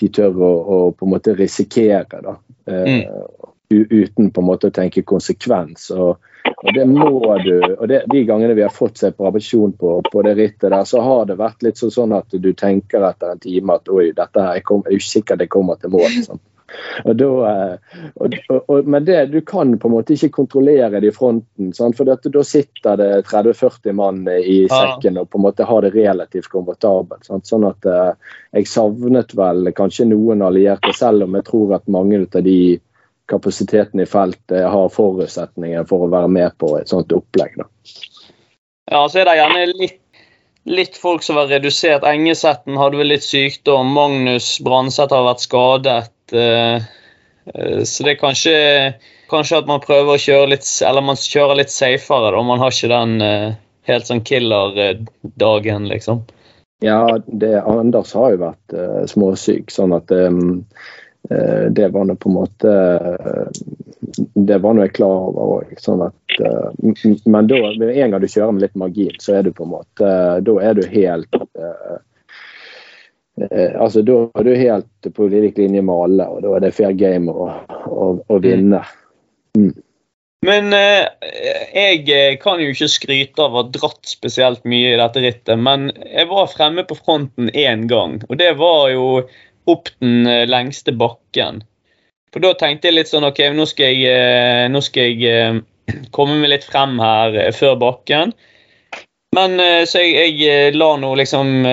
de 0.00 0.08
tør 0.08 0.38
å, 0.40 0.52
å 0.54 0.78
på 0.96 1.08
en 1.08 1.14
måte 1.16 1.36
risikere. 1.38 2.22
da. 2.24 2.38
Eh, 2.70 2.88
mm. 2.88 3.52
Uten 3.90 4.30
på 4.30 4.42
en 4.42 4.48
måte 4.48 4.70
å 4.70 4.74
tenke 4.74 5.04
konsekvens. 5.06 5.90
og 5.90 6.22
og 6.44 6.74
det 6.76 6.84
må 6.88 7.36
du, 7.44 7.54
og 7.78 7.88
det, 7.88 8.02
De 8.12 8.24
gangene 8.28 8.54
vi 8.56 8.64
har 8.64 8.72
fått 8.72 9.00
separasjon 9.00 9.72
på, 9.80 9.98
på 10.12 10.22
det 10.26 10.34
rittet, 10.36 10.70
der, 10.70 10.84
så 10.84 11.00
har 11.00 11.28
det 11.28 11.38
vært 11.40 11.64
litt 11.64 11.80
sånn 11.80 12.12
at 12.16 12.32
du 12.32 12.50
tenker 12.52 13.04
etter 13.08 13.32
en 13.32 13.40
time 13.40 13.78
at 13.78 13.88
oi, 13.88 14.10
dette 14.16 14.40
her, 14.40 14.58
jeg, 14.58 14.66
kom, 14.68 14.84
jeg 14.84 14.98
er 14.98 15.06
usikker 15.06 15.40
det 15.40 15.48
kommer 15.52 15.80
til 15.80 15.94
mål. 15.94 16.18
Sånn. 16.26 16.42
Og 17.04 17.16
da, 17.16 17.28
eh, 17.48 17.98
og, 18.24 18.36
og, 18.58 18.88
men 18.88 19.04
det, 19.06 19.18
du 19.32 19.38
kan 19.46 19.76
på 19.78 19.88
en 19.88 19.94
måte 19.94 20.16
ikke 20.16 20.32
kontrollere 20.40 21.00
det 21.00 21.12
i 21.12 21.14
fronten. 21.14 21.72
Sant? 21.76 21.96
For 21.98 22.08
da 22.08 22.44
sitter 22.44 22.98
det 23.00 23.10
30-40 23.28 23.96
mann 23.96 24.24
i 24.28 24.64
sekken 24.70 25.20
og 25.20 25.28
på 25.30 25.40
en 25.40 25.46
måte 25.46 25.68
har 25.68 25.84
det 25.84 25.94
relativt 25.94 26.50
komfortabelt. 26.52 27.24
Sant? 27.28 27.48
Sånn 27.48 27.68
at 27.68 27.88
eh, 27.88 28.10
jeg 28.58 28.70
savnet 28.72 29.36
vel 29.36 29.70
kanskje 29.76 30.08
noen 30.10 30.44
allierte, 30.44 30.92
selv 30.96 31.28
om 31.28 31.38
jeg 31.38 31.48
tror 31.48 31.78
at 31.78 31.88
mange 31.92 32.24
av 32.24 32.42
de 32.44 32.58
kapasiteten 33.30 34.00
i 34.00 34.06
feltet 34.06 34.66
har 34.68 34.92
forutsetninger 34.92 35.86
for 35.88 36.04
å 36.04 36.10
være 36.12 36.30
med 36.32 36.56
på 36.60 36.74
et 36.78 36.90
sånt 36.92 37.12
opplegg. 37.14 37.56
Da. 37.60 37.68
Ja, 38.90 39.04
så 39.08 39.22
er 39.22 39.28
det 39.28 39.38
gjerne 39.38 39.64
litt, 39.70 40.00
litt 40.68 40.98
folk 41.00 41.24
som 41.24 41.38
var 41.40 41.48
redusert. 41.52 42.04
Engesetten 42.08 42.76
hadde 42.80 43.00
vel 43.00 43.12
litt 43.14 43.24
sykdom. 43.24 43.94
Magnus 43.96 44.58
Branseth 44.64 45.14
har 45.14 45.26
vært 45.28 45.44
skadet. 45.46 46.12
Eh, 46.32 46.84
eh, 47.54 47.80
så 47.88 48.04
det 48.04 48.14
er 48.14 48.20
kanskje, 48.20 48.56
kanskje 49.32 49.62
at 49.62 49.70
man 49.70 49.84
prøver 49.84 50.14
å 50.14 50.20
kjøre 50.20 50.52
litt 50.54 50.68
Eller 50.84 51.04
man 51.04 51.20
kjører 51.20 51.62
litt 51.62 51.72
safere, 51.72 52.32
da. 52.36 52.44
Man 52.44 52.60
har 52.60 52.76
ikke 52.76 52.92
den 52.92 53.16
eh, 53.24 53.50
helt 53.88 54.08
sånn 54.08 54.24
killer-dagen, 54.24 55.88
liksom. 55.88 56.24
Ja, 56.84 57.18
det, 57.26 57.54
Anders 57.62 58.12
har 58.16 58.34
jo 58.34 58.40
vært 58.42 58.74
uh, 58.76 59.04
småsyk, 59.08 59.70
sånn 59.72 59.94
at 59.96 60.10
um, 60.12 60.64
det 61.70 61.88
var 61.88 62.04
nå 62.04 62.14
på 62.20 62.28
en 62.28 62.34
måte 62.34 62.70
eh, 62.70 63.46
Det 64.34 64.58
var 64.58 64.74
nå 64.74 64.84
jeg 64.84 64.92
klar 64.98 65.30
over 65.30 65.52
òg. 65.54 65.70
Sånn 65.80 66.02
eh, 66.04 66.98
men 67.24 67.48
da, 67.48 67.60
med 67.80 67.94
en 67.94 68.12
gang 68.12 68.20
du 68.20 68.28
kjører 68.28 68.52
med 68.52 68.66
litt 68.66 68.76
margin, 68.76 69.14
så 69.22 69.38
er 69.38 69.46
du 69.46 69.54
på 69.56 69.64
en 69.64 69.72
måte 69.72 70.10
Da 70.44 70.56
er 70.60 70.76
du 70.76 70.84
helt 70.90 71.38
altså 73.80 74.04
Da 74.06 74.18
er 74.38 74.46
du 74.46 74.52
helt 74.54 75.08
på 75.16 75.26
lik 75.32 75.56
linje 75.58 75.80
med 75.82 75.94
alle, 75.94 76.28
og 76.28 76.44
da 76.44 76.52
er 76.54 76.66
det 76.66 76.74
fair 76.76 76.92
game 76.94 77.32
å, 77.32 77.48
å, 77.90 78.12
å 78.30 78.36
vinne. 78.38 78.84
Mm. 79.58 79.72
Men 80.44 80.72
eh, 80.76 81.06
jeg 81.74 82.38
kan 82.42 82.60
jo 82.60 82.72
ikke 82.72 82.90
skryte 82.92 83.42
av 83.42 83.54
å 83.54 83.62
ha 83.62 83.70
dratt 83.72 84.04
spesielt 84.06 84.64
mye 84.68 84.92
i 84.92 85.00
dette 85.00 85.22
rittet, 85.24 85.56
men 85.58 85.88
jeg 86.04 86.28
var 86.30 86.52
fremme 86.52 86.84
på 86.86 86.98
fronten 86.98 87.48
én 87.50 87.86
gang. 87.90 88.20
Og 88.28 88.36
det 88.40 88.52
var 88.60 88.90
jo 88.92 89.06
opp 89.70 89.88
den 89.98 90.26
eh, 90.26 90.46
lengste 90.48 90.92
bakken. 90.92 91.62
For 92.32 92.42
da 92.42 92.54
tenkte 92.58 92.90
jeg 92.90 92.98
litt 92.98 93.10
sånn 93.10 93.26
OK, 93.28 93.40
nå 93.54 93.66
skal 93.70 93.92
jeg, 93.94 94.10
eh, 94.10 94.64
nå 94.70 94.82
skal 94.84 95.12
jeg 95.12 95.30
eh, 95.30 95.60
komme 96.14 96.40
meg 96.40 96.54
litt 96.54 96.66
frem 96.66 96.98
her 97.02 97.38
før 97.56 97.78
bakken. 97.80 98.34
Men 99.34 99.58
så 99.90 99.98
jeg, 99.98 100.36
jeg 100.38 100.76
la 100.78 100.92
nå 100.94 101.08
liksom 101.18 101.64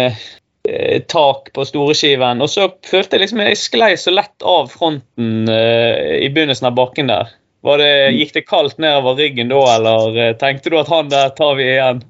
tak 1.14 1.52
på 1.54 1.66
storeskiven, 1.70 2.42
og 2.42 2.50
så 2.50 2.66
følte 2.90 3.20
jeg 3.20 3.22
liksom 3.22 3.44
jeg 3.46 3.60
sklei 3.62 3.92
så 4.02 4.14
lett 4.16 4.42
av 4.42 4.72
fronten 4.74 5.46
i 5.46 6.26
begynnelsen 6.34 6.72
av 6.72 6.74
bakken 6.80 7.14
der. 7.14 7.30
Det, 7.62 7.92
gikk 8.18 8.34
det 8.34 8.48
kaldt 8.50 8.82
nedover 8.82 9.22
ryggen 9.22 9.54
da, 9.54 9.62
eller 9.76 10.34
tenkte 10.42 10.74
du 10.74 10.80
at 10.82 10.90
han 10.90 11.14
der 11.14 11.30
tar 11.38 11.54
vi 11.62 11.70
igjen? 11.70 12.02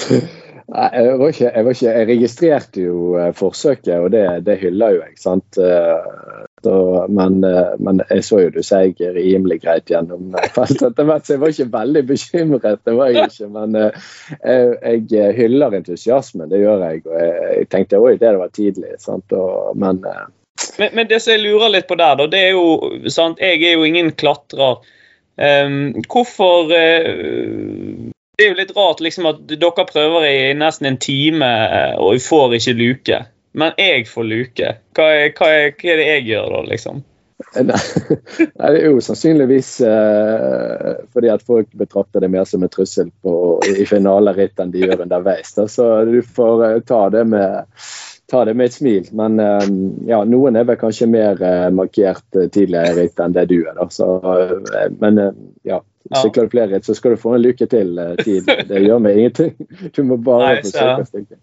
Nei, 0.70 0.86
jeg, 0.94 1.14
var 1.18 1.32
ikke, 1.32 1.48
jeg, 1.48 1.64
var 1.66 1.74
ikke, 1.74 1.92
jeg 1.92 2.06
registrerte 2.06 2.82
jo 2.84 2.96
uh, 3.18 3.30
forsøket, 3.34 3.94
og 3.98 4.12
det, 4.14 4.22
det 4.46 4.54
hyller 4.60 4.94
jo 4.94 5.00
jeg. 5.02 5.16
sant? 5.18 5.58
Uh, 5.58 6.44
så, 6.62 6.74
men, 7.10 7.40
uh, 7.42 7.72
men, 7.82 8.02
jeg 8.06 8.22
så 8.26 8.38
jo 8.44 8.52
du 8.54 8.60
seig 8.62 9.00
rimelig 9.16 9.58
greit 9.64 9.90
gjennom 9.90 10.36
feltet 10.54 10.92
etter 10.92 11.08
hvert, 11.08 11.26
så 11.26 11.34
jeg 11.34 11.42
var 11.42 11.54
ikke 11.54 11.66
veldig 11.72 12.02
bekymret. 12.12 12.84
det 12.86 12.94
var 13.00 13.10
Jeg 13.10 13.32
ikke, 13.32 13.48
Men 13.56 13.78
jeg, 13.80 15.02
jeg, 15.10 15.34
hyller 15.40 15.74
entusiasmen, 15.80 16.50
det 16.52 16.62
gjør 16.62 16.86
jeg. 16.86 17.02
Og 17.08 17.18
jeg, 17.18 17.66
tenkte 17.74 18.02
oi, 18.04 18.14
det 18.20 18.36
var 18.38 18.54
tidlig. 18.54 18.94
sant? 19.02 19.34
Og, 19.34 19.74
men, 19.74 20.04
men, 20.78 20.94
men, 20.94 21.10
det 21.10 21.18
som 21.24 21.34
jeg 21.34 21.44
lurer 21.48 21.74
litt 21.74 21.90
på 21.90 21.98
der, 21.98 22.14
da, 22.20 22.28
det 22.30 22.44
er 22.46 22.54
jo 22.54 23.10
sant, 23.10 23.42
Jeg 23.42 23.58
er 23.64 23.74
jo 23.74 23.90
ingen 23.90 24.14
klatrer. 24.14 24.78
Um, 25.40 25.98
hvorfor 26.06 26.70
det 28.40 28.46
er 28.46 28.54
jo 28.54 28.60
litt 28.62 28.72
rart 28.76 29.02
liksom, 29.04 29.28
at 29.28 29.40
dere 29.50 29.84
prøver 29.84 30.24
i 30.24 30.36
nesten 30.56 30.88
en 30.88 30.98
time, 31.00 31.44
eh, 31.44 31.94
og 32.00 32.16
vi 32.16 32.24
får 32.24 32.56
ikke 32.56 32.76
luke. 32.78 33.18
Men 33.52 33.74
jeg 33.76 34.06
får 34.08 34.28
luke. 34.30 34.74
Hva 34.96 35.08
er, 35.12 35.32
hva 35.36 35.48
er, 35.52 35.72
hva 35.74 35.90
er 35.92 36.00
det 36.00 36.06
jeg 36.06 36.28
gjør 36.30 36.52
da, 36.54 36.60
liksom? 36.70 37.02
Nei, 37.56 37.76
det 38.44 38.68
er 38.68 38.84
jo 38.84 39.00
sannsynligvis 39.00 39.70
uh, 39.88 41.00
fordi 41.12 41.30
at 41.32 41.44
folk 41.44 41.70
betrakter 41.80 42.20
det 42.20 42.28
mer 42.32 42.44
som 42.48 42.62
en 42.62 42.72
trussel 42.72 43.08
på, 43.24 43.32
i 43.64 43.86
finaleritt 43.88 44.60
enn 44.60 44.72
de 44.72 44.84
gjør 44.84 45.06
underveis. 45.06 45.52
Da. 45.56 45.66
Så 45.68 45.88
du 46.08 46.20
får 46.24 46.64
uh, 46.64 46.78
ta, 46.86 47.02
det 47.12 47.24
med, 47.32 47.84
ta, 48.30 48.44
det 48.48 48.56
med, 48.56 48.70
et 48.70 48.76
smil. 48.76 49.12
Men 49.16 49.40
ja, 50.08 50.22
noen 50.24 50.56
er 50.56 50.68
vel 50.68 50.80
kanskje 50.80 51.10
mer 51.10 51.44
markert 51.76 52.28
tidligere 52.54 52.94
i 52.94 52.98
ritt 53.02 53.20
enn 53.20 53.36
det 53.36 53.48
du 53.52 53.58
er. 53.62 53.74
Da. 53.76 53.88
Så, 53.92 54.12
men 55.00 55.24
ja, 55.66 55.82
Sykler 56.08 56.48
du 56.48 56.54
flere 56.54 56.72
ritt, 56.72 56.86
så 56.88 56.96
skal 56.96 57.14
du 57.14 57.20
få 57.20 57.36
en 57.36 57.44
lykke 57.44 57.68
til-tid. 57.70 58.48
Eh, 58.48 58.64
det 58.70 58.82
gjør 58.86 59.04
meg 59.04 59.20
ingenting. 59.20 59.54
Du 59.94 60.02
må 60.08 60.18
bare 60.24 60.58
forsøke 60.62 61.04
å 61.04 61.08
stikke. 61.08 61.40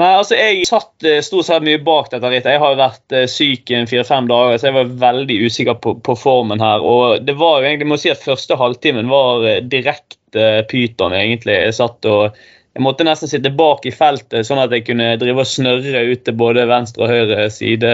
Nei, 0.00 0.08
altså 0.16 0.36
Jeg 0.38 0.62
satt 0.68 1.06
eh, 1.06 1.20
stort 1.24 1.48
sett 1.48 1.64
mye 1.66 1.80
bak 1.84 2.08
dette 2.12 2.30
rittet. 2.32 2.54
Jeg 2.54 2.62
har 2.62 2.78
vært 2.78 3.16
uh, 3.16 3.26
syk 3.28 3.72
i 3.72 3.82
fire-fem 3.88 4.28
dager, 4.30 4.56
så 4.58 4.70
jeg 4.70 4.76
var 4.78 4.94
veldig 5.02 5.36
usikker 5.46 5.76
på, 5.84 5.94
på, 6.04 6.16
formen 6.18 6.64
her. 6.64 6.84
Og 6.84 7.26
det 7.26 7.36
var 7.40 7.60
jo 7.60 7.68
egentlig, 7.68 7.88
jeg 7.88 7.92
må 7.92 8.00
si 8.00 8.12
at 8.12 8.24
Første 8.24 8.56
halvtimen 8.60 9.12
var 9.12 9.44
direkte 9.72 10.48
pyton, 10.70 11.16
egentlig. 11.16 11.58
Jeg 11.58 11.76
satt 11.76 12.08
og 12.08 12.40
jeg 12.72 12.84
måtte 12.86 13.04
nesten 13.04 13.28
sitte 13.28 13.52
bak 13.52 13.84
i 13.84 13.92
feltet, 13.92 14.46
sånn 14.48 14.62
at 14.62 14.72
jeg 14.72 14.86
kunne 14.86 15.10
drive 15.20 15.44
og 15.44 15.48
snørre 15.48 16.06
ut 16.08 16.22
til 16.24 16.36
både 16.40 16.64
venstre 16.70 17.04
og 17.04 17.12
høyre 17.12 17.50
side 17.52 17.90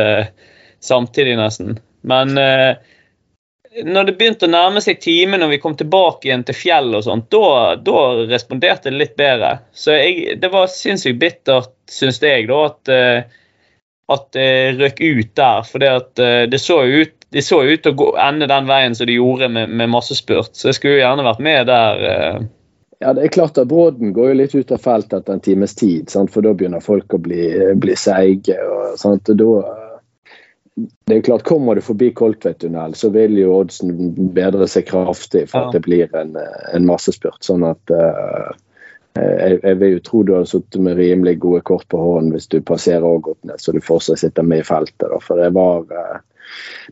samtidig, 0.87 1.35
nesten. 1.40 1.81
Men 2.07 2.38
uh, 2.38 2.78
når 3.85 4.08
det 4.08 4.14
begynte 4.18 4.49
å 4.49 4.52
nærme 4.52 4.80
seg 4.85 5.00
timen 5.02 5.42
når 5.42 5.52
vi 5.54 5.61
kom 5.62 5.76
tilbake 5.78 6.28
igjen 6.28 6.44
til 6.47 6.56
fjell 6.56 6.94
og 6.99 7.04
sånt, 7.06 7.28
da, 7.30 7.99
responderte 8.30 8.90
det 8.90 9.02
litt 9.02 9.18
bedre. 9.18 9.58
Så 9.73 9.97
jeg, 9.97 10.38
det 10.42 10.50
var 10.52 10.70
sinnssykt 10.73 11.20
bittert, 11.20 11.75
syns 11.90 12.20
jeg, 12.23 12.49
da, 12.50 12.64
at, 12.70 12.92
eh, 12.92 13.38
at 14.14 14.26
det 14.37 14.50
røk 14.80 15.02
ut 15.04 15.32
der. 15.38 15.68
For 15.68 15.85
eh, 15.85 16.44
det 16.50 16.62
så 16.62 16.82
jo 16.88 17.04
ut 17.04 17.14
de 17.30 17.42
så 17.44 17.61
ut 17.64 17.82
til 17.82 17.92
å 17.92 17.97
gå, 17.99 18.12
ende 18.25 18.49
den 18.49 18.68
veien 18.68 18.94
som 18.97 19.08
de 19.08 19.18
gjorde 19.18 19.50
med, 19.52 19.68
med 19.68 19.90
massespurt. 19.92 20.54
Så 20.56 20.70
jeg 20.70 20.78
skulle 20.78 20.94
jo 20.97 21.02
gjerne 21.02 21.26
vært 21.26 21.42
med 21.44 21.66
der. 21.68 22.06
Eh. 22.12 22.47
Ja, 23.04 23.12
det 23.14 23.26
er 23.26 23.35
klart 23.35 23.61
at 23.61 23.68
Bråden 23.70 24.14
går 24.16 24.32
jo 24.32 24.38
litt 24.40 24.54
ut 24.56 24.73
av 24.75 24.80
feltet 24.82 25.20
etter 25.20 25.37
en 25.37 25.44
times 25.44 25.76
tid. 25.78 26.08
Sant? 26.11 26.32
For 26.32 26.44
da 26.44 26.54
begynner 26.56 26.82
folk 26.85 27.14
å 27.14 27.20
bli, 27.23 27.50
bli 27.78 27.97
seige. 28.00 28.56
Og, 28.64 28.97
sant? 29.00 29.28
og 29.28 29.38
da 29.42 29.52
det 31.04 31.16
er 31.16 31.20
klart, 31.26 31.42
Kommer 31.42 31.75
du 31.75 31.80
forbi 31.80 32.11
Koltveittunnel, 32.14 32.94
så 32.94 33.11
vil 33.14 33.38
jo 33.38 33.56
oddsen 33.56 33.92
bedre 34.37 34.68
seg 34.70 34.87
kraftig 34.88 35.47
for 35.50 35.68
at 35.68 35.76
det 35.76 35.82
blir 35.87 36.14
en, 36.16 36.37
en 36.38 36.88
massespurt. 36.88 37.40
Sånn 37.44 37.66
at 37.66 37.92
uh, 37.94 38.52
jeg, 39.18 39.58
jeg, 39.62 39.78
vil 39.80 39.94
jo 39.97 40.02
tro 40.04 40.23
du 40.23 40.35
har 40.37 40.49
sittet 40.49 40.80
med 40.85 40.99
rimelig 41.00 41.38
gode 41.42 41.64
kort 41.66 41.88
på 41.90 42.00
hånden 42.00 42.35
hvis 42.37 42.50
du 42.52 42.61
passerer 42.62 43.06
Ågotnes 43.06 43.68
og 43.68 43.78
du 43.78 43.82
fortsatt 43.82 44.23
sitter 44.23 44.47
med 44.47 44.62
i 44.62 44.68
feltet. 44.68 45.08
Da, 45.08 45.20
for 45.25 45.40
det 45.40 45.50
var 45.56 45.87
uh, 45.90 46.18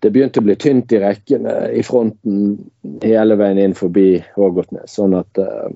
Det 0.02 0.10
begynte 0.12 0.42
å 0.42 0.46
bli 0.46 0.56
tynt 0.60 0.92
i 0.92 1.00
rekkene 1.00 1.56
i 1.72 1.82
fronten 1.86 2.56
hele 3.04 3.38
veien 3.40 3.60
inn 3.62 3.76
forbi 3.76 4.18
Ågotnes. 4.36 4.98
Sånn 4.98 5.16
at 5.16 5.40
uh, 5.40 5.70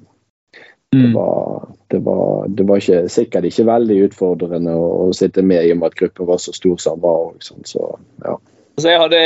det 0.92 0.98
mm. 0.98 1.12
var, 1.12 1.68
det, 1.88 1.98
var, 1.98 2.48
det 2.48 2.62
var, 2.62 2.80
ikke, 2.82 3.08
sikkert 3.08 3.46
ikke 3.46 3.66
veldig 3.68 3.96
utfordrende 4.08 4.72
å, 4.74 4.86
å, 5.04 5.12
sitte 5.14 5.44
med 5.46 5.62
i 5.62 5.70
og 5.70 5.78
med 5.78 5.92
at 5.92 6.00
gruppen 6.00 6.26
var 6.26 6.40
så 6.42 6.54
stor 6.54 6.80
som 6.82 6.98
den 6.98 7.04
var. 7.04 7.28
Sånn, 7.46 7.62
så, 7.68 7.92
ja. 8.24 8.34
altså, 8.74 8.88
jeg, 8.88 8.98
hadde, 9.04 9.20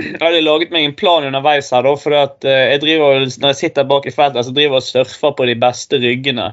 jeg, 0.00 0.20
hadde, 0.22 0.40
laget 0.46 0.72
meg 0.72 0.88
en 0.88 0.96
plan 0.96 1.28
underveis 1.28 1.68
her. 1.74 1.84
Da, 1.84 1.92
for 2.00 2.16
at, 2.16 2.38
eh, 2.48 2.62
jeg 2.72 2.84
driver, 2.86 3.26
Når 3.28 3.52
jeg 3.52 3.60
sitter 3.60 3.90
bak 3.92 4.08
i 4.08 4.14
feltet, 4.14 4.48
så 4.48 4.56
driver 4.56 4.78
jeg 4.78 4.86
og 4.86 4.88
surfer 4.88 5.36
på 5.36 5.50
de 5.52 5.58
beste 5.66 6.00
ryggene. 6.00 6.48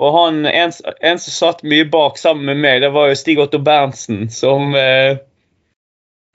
Og 0.00 0.16
han, 0.16 0.40
en, 0.48 0.72
en, 0.72 1.20
som 1.20 1.36
satt 1.36 1.62
mye 1.68 1.84
bak 1.84 2.16
sammen 2.18 2.48
med 2.48 2.64
meg, 2.64 2.80
det 2.82 2.94
var 2.96 3.12
jo 3.12 3.20
Stig 3.20 3.44
Otto 3.44 3.60
Berntsen. 3.60 4.30
som... 4.32 4.72
Eh, 4.80 5.20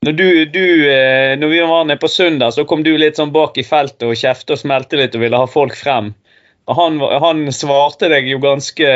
når, 0.05 0.13
du, 0.15 0.29
du, 0.53 0.65
eh, 0.93 1.33
når 1.35 1.49
vi 1.49 1.65
var 1.65 1.89
nede 1.89 1.99
på 1.99 2.07
søndag, 2.07 2.53
så 2.53 2.63
kom 2.69 2.85
du 2.85 2.93
litt 2.93 3.17
sånn 3.17 3.33
bak 3.33 3.57
i 3.57 3.65
feltet 3.65 4.05
og 4.05 4.15
kjeftet 4.15 4.53
og 4.53 4.61
smelte 4.61 5.01
litt 5.01 5.17
og 5.17 5.25
ville 5.25 5.41
ha 5.41 5.49
folk 5.49 5.73
frem 5.75 6.13
han, 6.77 6.99
han 6.99 7.47
svarte 7.55 8.09
deg 8.11 8.27
jo 8.29 8.41
ganske 8.43 8.89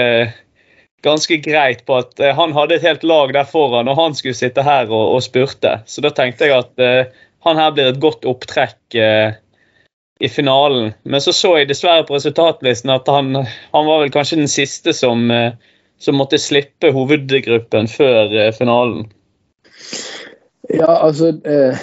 ganske 1.03 1.37
greit 1.43 1.85
på 1.85 1.99
at 1.99 2.19
uh, 2.23 2.31
han 2.37 2.55
hadde 2.55 2.77
et 2.77 2.87
helt 2.87 3.03
lag 3.07 3.33
der 3.35 3.47
foran, 3.47 3.89
og 3.91 3.99
han 3.99 4.15
skulle 4.17 4.37
sitte 4.37 4.63
her 4.65 4.89
og, 4.89 5.17
og 5.17 5.23
spurte. 5.25 5.77
Så 5.85 6.03
da 6.03 6.13
tenkte 6.15 6.49
jeg 6.49 6.63
at 6.63 6.83
uh, 6.83 7.23
han 7.43 7.59
her 7.59 7.73
blir 7.75 7.91
et 7.91 8.01
godt 8.03 8.27
opptrekk 8.29 8.97
uh, 8.97 9.35
i 10.23 10.29
finalen. 10.31 10.93
Men 11.03 11.23
så 11.23 11.35
så 11.35 11.57
jeg 11.59 11.69
dessverre 11.71 12.05
på 12.07 12.15
resultatlisten 12.15 12.93
at 12.93 13.09
han, 13.11 13.35
han 13.43 13.89
var 13.89 14.05
vel 14.05 14.13
kanskje 14.13 14.39
den 14.39 14.51
siste 14.51 14.93
som, 14.95 15.25
som 15.99 16.15
måtte 16.15 16.39
slippe 16.39 16.93
hovedgruppen 16.95 17.89
før 17.91 18.31
finalen. 18.55 19.09
Ja, 20.69 20.85
altså 20.85 21.27
eh, 21.27 21.77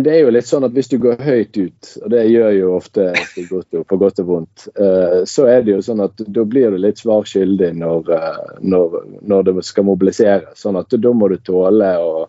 Det 0.00 0.10
er 0.10 0.24
jo 0.24 0.32
litt 0.34 0.48
sånn 0.48 0.66
at 0.66 0.74
hvis 0.74 0.90
du 0.90 0.96
går 0.98 1.20
høyt 1.22 1.56
ut, 1.56 1.90
og 2.02 2.10
det 2.10 2.24
gjør 2.26 2.50
jo 2.56 2.72
ofte 2.74 3.12
på 3.86 3.98
godt 4.00 4.22
og 4.24 4.26
vondt, 4.30 4.66
eh, 4.74 5.20
så 5.30 5.46
er 5.50 5.62
det 5.62 5.76
jo 5.76 5.84
sånn 5.86 6.02
at 6.02 6.24
da 6.34 6.42
blir 6.42 6.74
du 6.74 6.80
litt 6.82 6.98
svar 6.98 7.22
skyldig 7.28 7.70
når, 7.78 8.10
eh, 8.16 8.40
når, 8.66 8.98
når, 9.22 9.46
det 9.46 9.66
skal 9.68 9.86
mobiliseres. 9.86 10.58
Sånn 10.58 10.78
at 10.80 10.90
da 10.90 11.14
må 11.14 11.30
du 11.30 11.36
tåle 11.38 11.92
å, 12.02 12.26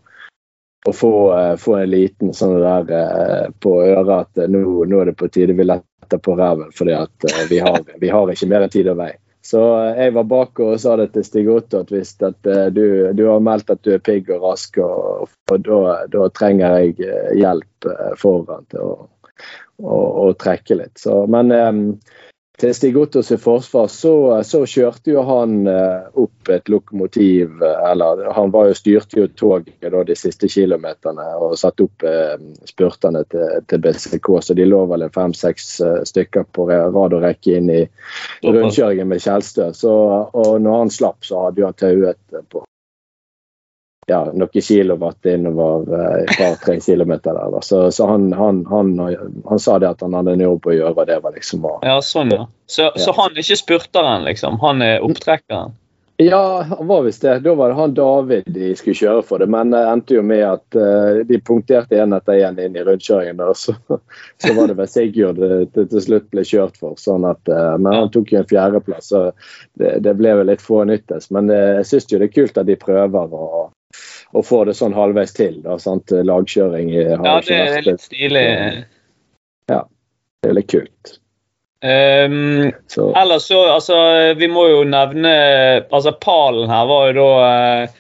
å 0.86 0.94
få, 0.94 1.14
få, 1.58 1.80
en 1.82 1.90
liten 1.90 2.34
sånn 2.38 2.60
der 2.62 3.52
på 3.58 3.80
øret 3.88 4.14
at 4.20 4.50
nå, 4.54 4.62
nå, 4.86 5.02
er 5.02 5.10
det 5.12 5.18
på 5.18 5.32
tide 5.34 5.58
vi 5.58 5.66
letter 5.66 6.22
på 6.22 6.38
ræven, 6.38 6.70
fordi 6.78 6.94
at 6.94 7.32
vi 7.50 7.58
har, 7.66 7.82
vi 7.98 8.14
har 8.14 8.30
ikke 8.30 8.52
mer 8.54 8.68
enn 8.68 8.76
tid 8.78 8.94
og 8.94 9.02
vei. 9.02 9.16
Så 9.48 9.60
eh, 9.80 10.00
jeg 10.04 10.14
var 10.18 10.26
bak 10.28 10.60
og 10.60 10.80
sa 10.84 10.98
det 11.00 11.12
til 11.16 11.24
Stig 11.24 11.50
Otto 11.52 11.80
at 11.86 11.92
hvis 11.94 12.16
at 12.20 12.50
eh, 12.52 12.66
du, 12.76 12.84
du, 13.16 13.24
har 13.30 13.44
meldt 13.44 13.72
at 13.72 13.84
du 13.88 13.94
er 13.96 14.04
pigg 14.04 14.28
og 14.36 14.44
rask, 14.44 14.80
og, 14.84 15.30
og 15.54 15.70
da, 16.12 16.26
trenger 16.36 16.82
jeg 16.82 16.98
eh, 17.08 17.30
hjelp 17.40 17.88
foran 18.20 18.68
til 18.74 18.84
å, 18.84 19.08
å, 19.80 20.02
å 20.26 20.26
trekke 20.44 20.82
litt. 20.82 20.98
Så, 21.00 21.22
men 21.32 21.56
um, 21.56 21.82
til 22.58 22.74
Stig 22.74 22.98
Ottos 22.98 23.30
forsvar 23.42 23.88
så, 23.94 24.14
så, 24.44 24.64
kjørte 24.66 25.12
jo 25.14 25.22
han 25.28 25.68
uh, 25.70 26.08
opp 26.18 26.50
et 26.50 26.70
lokomotiv 26.74 27.62
Eller 27.62 28.24
han 28.34 28.54
var 28.54 28.72
jo, 28.72 28.78
styrte 28.78 29.20
jo 29.20 29.28
toget 29.38 29.86
da, 29.86 30.02
de 30.08 30.16
siste 30.18 30.50
kilometerne 30.50 31.28
og 31.38 31.58
satte 31.62 31.86
opp 31.86 32.06
uh, 32.08 32.34
spurtene 32.66 33.22
til, 33.30 33.60
til, 33.70 33.84
BCK. 33.84 34.32
Så 34.42 34.58
de 34.58 34.66
lå 34.66 34.84
vel 34.90 35.06
fem-seks 35.14 35.70
stykker 36.10 36.48
på 36.54 36.66
rad 36.72 36.98
og 36.98 37.22
rekke 37.22 37.60
inn 37.60 37.70
i 37.74 37.84
rundkjøringen 38.46 39.10
med 39.12 39.22
Kjelstø. 39.22 39.70
og 39.86 40.58
når 40.62 40.82
han 40.82 40.94
slapp, 40.94 41.22
så 41.26 41.46
hadde 41.46 41.62
jo 41.62 41.70
han 41.70 41.78
tauet 41.78 42.42
på 42.50 42.67
ja, 44.08 44.22
noen 44.34 44.62
kilowatt 44.64 45.26
innover 45.28 45.88
eh, 45.94 46.20
et 46.24 46.36
par-tre 46.40 46.78
kilometer 46.82 47.36
der. 47.36 47.58
Så, 47.62 47.82
så 47.92 48.08
han, 48.08 48.30
han, 48.34 48.66
han, 48.70 48.94
han, 49.50 49.60
sa 49.60 49.80
det 49.84 49.90
at 49.90 50.06
han 50.06 50.16
hadde 50.16 50.38
en 50.38 50.46
jobb 50.46 50.70
å 50.70 50.78
gjøre, 50.78 50.94
og 50.96 51.10
det 51.10 51.20
var 51.26 51.36
liksom 51.36 51.68
å 51.68 51.74
Ja, 51.84 52.00
sånn, 52.04 52.32
ja. 52.32 52.48
Så, 52.68 52.88
ja. 52.88 52.94
så 53.04 53.16
han 53.18 53.36
er 53.36 53.44
ikke 53.44 53.60
spurteren, 53.60 54.24
liksom? 54.28 54.62
Han 54.64 54.86
er 54.86 55.04
opptrekkeren? 55.04 55.76
Ja, 56.20 56.66
han 56.70 56.88
var 56.88 57.04
visst 57.04 57.22
det. 57.22 57.40
Da 57.46 57.54
var 57.54 57.70
det 57.70 57.76
han 57.76 57.94
David 57.94 58.44
de 58.46 58.72
skulle 58.76 58.98
kjøre 58.98 59.22
for 59.22 59.44
det. 59.44 59.46
Men 59.54 59.70
det 59.70 59.84
endte 59.86 60.16
jo 60.18 60.24
med 60.26 60.42
at 60.48 60.78
uh, 60.80 61.20
de 61.30 61.38
punkterte 61.46 62.00
én 62.02 62.16
etter 62.16 62.42
én 62.42 62.58
inn 62.58 62.74
i 62.74 62.86
rundkjøringen. 62.88 63.44
Og 63.46 63.54
så, 63.60 63.76
så, 64.42 64.54
var 64.58 64.72
det 64.72 64.80
vel 64.80 64.90
Sigurd 64.90 65.38
det 65.38 65.86
til 65.92 66.02
slutt 66.02 66.32
ble 66.34 66.42
kjørt 66.42 66.80
for. 66.82 66.98
Sånn 66.98 67.28
at, 67.30 67.44
uh, 67.52 67.76
men 67.78 67.94
han 67.94 68.10
tok 68.10 68.34
jo 68.34 68.42
en 68.42 68.50
fjerdeplass, 68.50 69.12
så 69.14 69.28
det, 69.78 70.00
det 70.08 70.16
ble 70.18 70.34
vel 70.40 70.50
litt 70.50 70.66
fånyttes. 70.66 71.30
Men 71.38 71.54
uh, 71.54 71.78
jeg 71.84 71.90
syns 71.92 72.10
jo 72.10 72.24
det 72.24 72.32
er 72.32 72.38
kult 72.40 72.58
at 72.58 72.72
de 72.72 72.80
prøver 72.82 73.38
å 73.38 73.68
å 74.36 74.44
få 74.44 74.64
det 74.68 74.76
sånn 74.78 74.96
halvveis 74.98 75.36
til. 75.38 75.62
Da, 75.64 75.78
sant? 75.80 76.12
Lagkjøring 76.12 76.92
Ja, 76.96 77.38
det 77.46 77.62
er 77.62 77.86
litt 77.86 78.04
stilig. 78.04 78.44
Ja, 79.72 79.84
det 80.44 80.52
er 80.52 80.58
litt 80.58 80.70
kult. 80.72 81.18
Um, 81.78 82.72
så. 82.90 83.12
Ellers 83.14 83.46
så, 83.52 83.60
altså, 83.70 83.98
vi 84.40 84.48
må 84.50 84.64
jo 84.66 84.80
nevne 84.90 85.34
altså 85.94 86.16
Palen 86.18 86.72
her 86.74 86.88
var 86.90 87.04
jo 87.12 87.14
da 87.20 87.28
eh, 87.46 88.00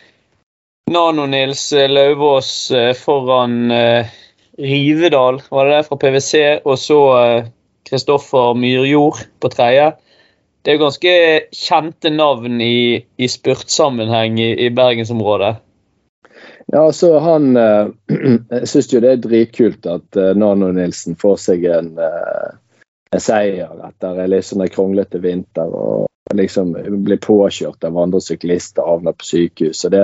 Nano-Nils 0.90 1.62
Lauvås 1.92 2.50
uh, 2.74 2.96
foran 2.98 3.70
eh, 3.72 4.10
Rivedal, 4.58 5.44
var 5.50 5.70
det 5.70 5.76
det, 5.76 5.84
fra 5.86 6.00
PwC, 6.02 6.34
og 6.66 6.80
så 6.82 7.00
Kristoffer 7.86 8.50
eh, 8.52 8.60
Myrjord 8.64 9.22
på 9.40 9.52
tredje. 9.54 9.92
Det 10.62 10.74
er 10.74 10.80
jo 10.80 10.86
ganske 10.88 11.14
kjente 11.56 12.12
navn 12.12 12.58
i, 12.64 12.98
i 12.98 13.30
spurtsammenheng 13.30 14.40
i, 14.42 14.50
i 14.66 14.72
bergensområdet. 14.74 15.54
Ja, 16.72 16.86
altså 16.86 17.18
han 17.20 17.58
eh, 17.58 17.88
Jeg 18.50 18.68
syns 18.68 18.90
jo 18.92 19.00
det 19.04 19.12
er 19.12 19.22
dritkult 19.24 19.88
at 19.88 20.20
eh, 20.20 20.34
Nano 20.36 20.72
Nilsen 20.76 21.16
får 21.20 21.38
seg 21.40 21.64
en, 21.72 21.94
eh, 21.96 22.50
en 23.16 23.24
seier 23.24 23.72
etter 23.88 24.20
en 24.20 24.34
litt 24.34 24.48
sånn 24.48 24.68
kronglete 24.72 25.22
vinter. 25.24 25.72
og 25.72 26.08
liksom 26.36 26.76
blir 27.06 27.22
påkjørt 27.24 27.84
av 27.88 27.98
andre 27.98 28.20
syklister, 28.22 28.84
og 28.84 28.98
havner 28.98 29.16
på 29.16 29.26
sykehus. 29.26 29.86
og 29.86 29.92
det, 29.92 30.04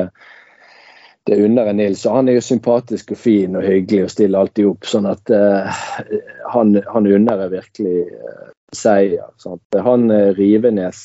det 1.27 1.39
unner 1.43 1.67
jeg 1.67 1.75
Nils. 1.75 2.05
Og 2.05 2.15
han 2.15 2.29
er 2.29 2.37
jo 2.39 2.45
sympatisk 2.47 3.11
og 3.11 3.19
fin 3.19 3.57
og 3.59 3.67
hyggelig 3.67 4.05
og 4.05 4.13
stiller 4.13 4.39
alltid 4.39 4.69
opp. 4.69 4.87
sånn 4.87 5.09
at 5.11 5.33
uh, 5.35 5.81
han, 6.55 6.77
han 6.87 7.09
unner 7.11 7.43
jeg 7.43 7.53
virkelig 7.57 7.97
uh, 8.07 8.47
seier. 8.71 9.27
Sånn 9.35 9.59
han 9.75 10.07
uh, 10.11 10.31
Rivenes 10.39 11.03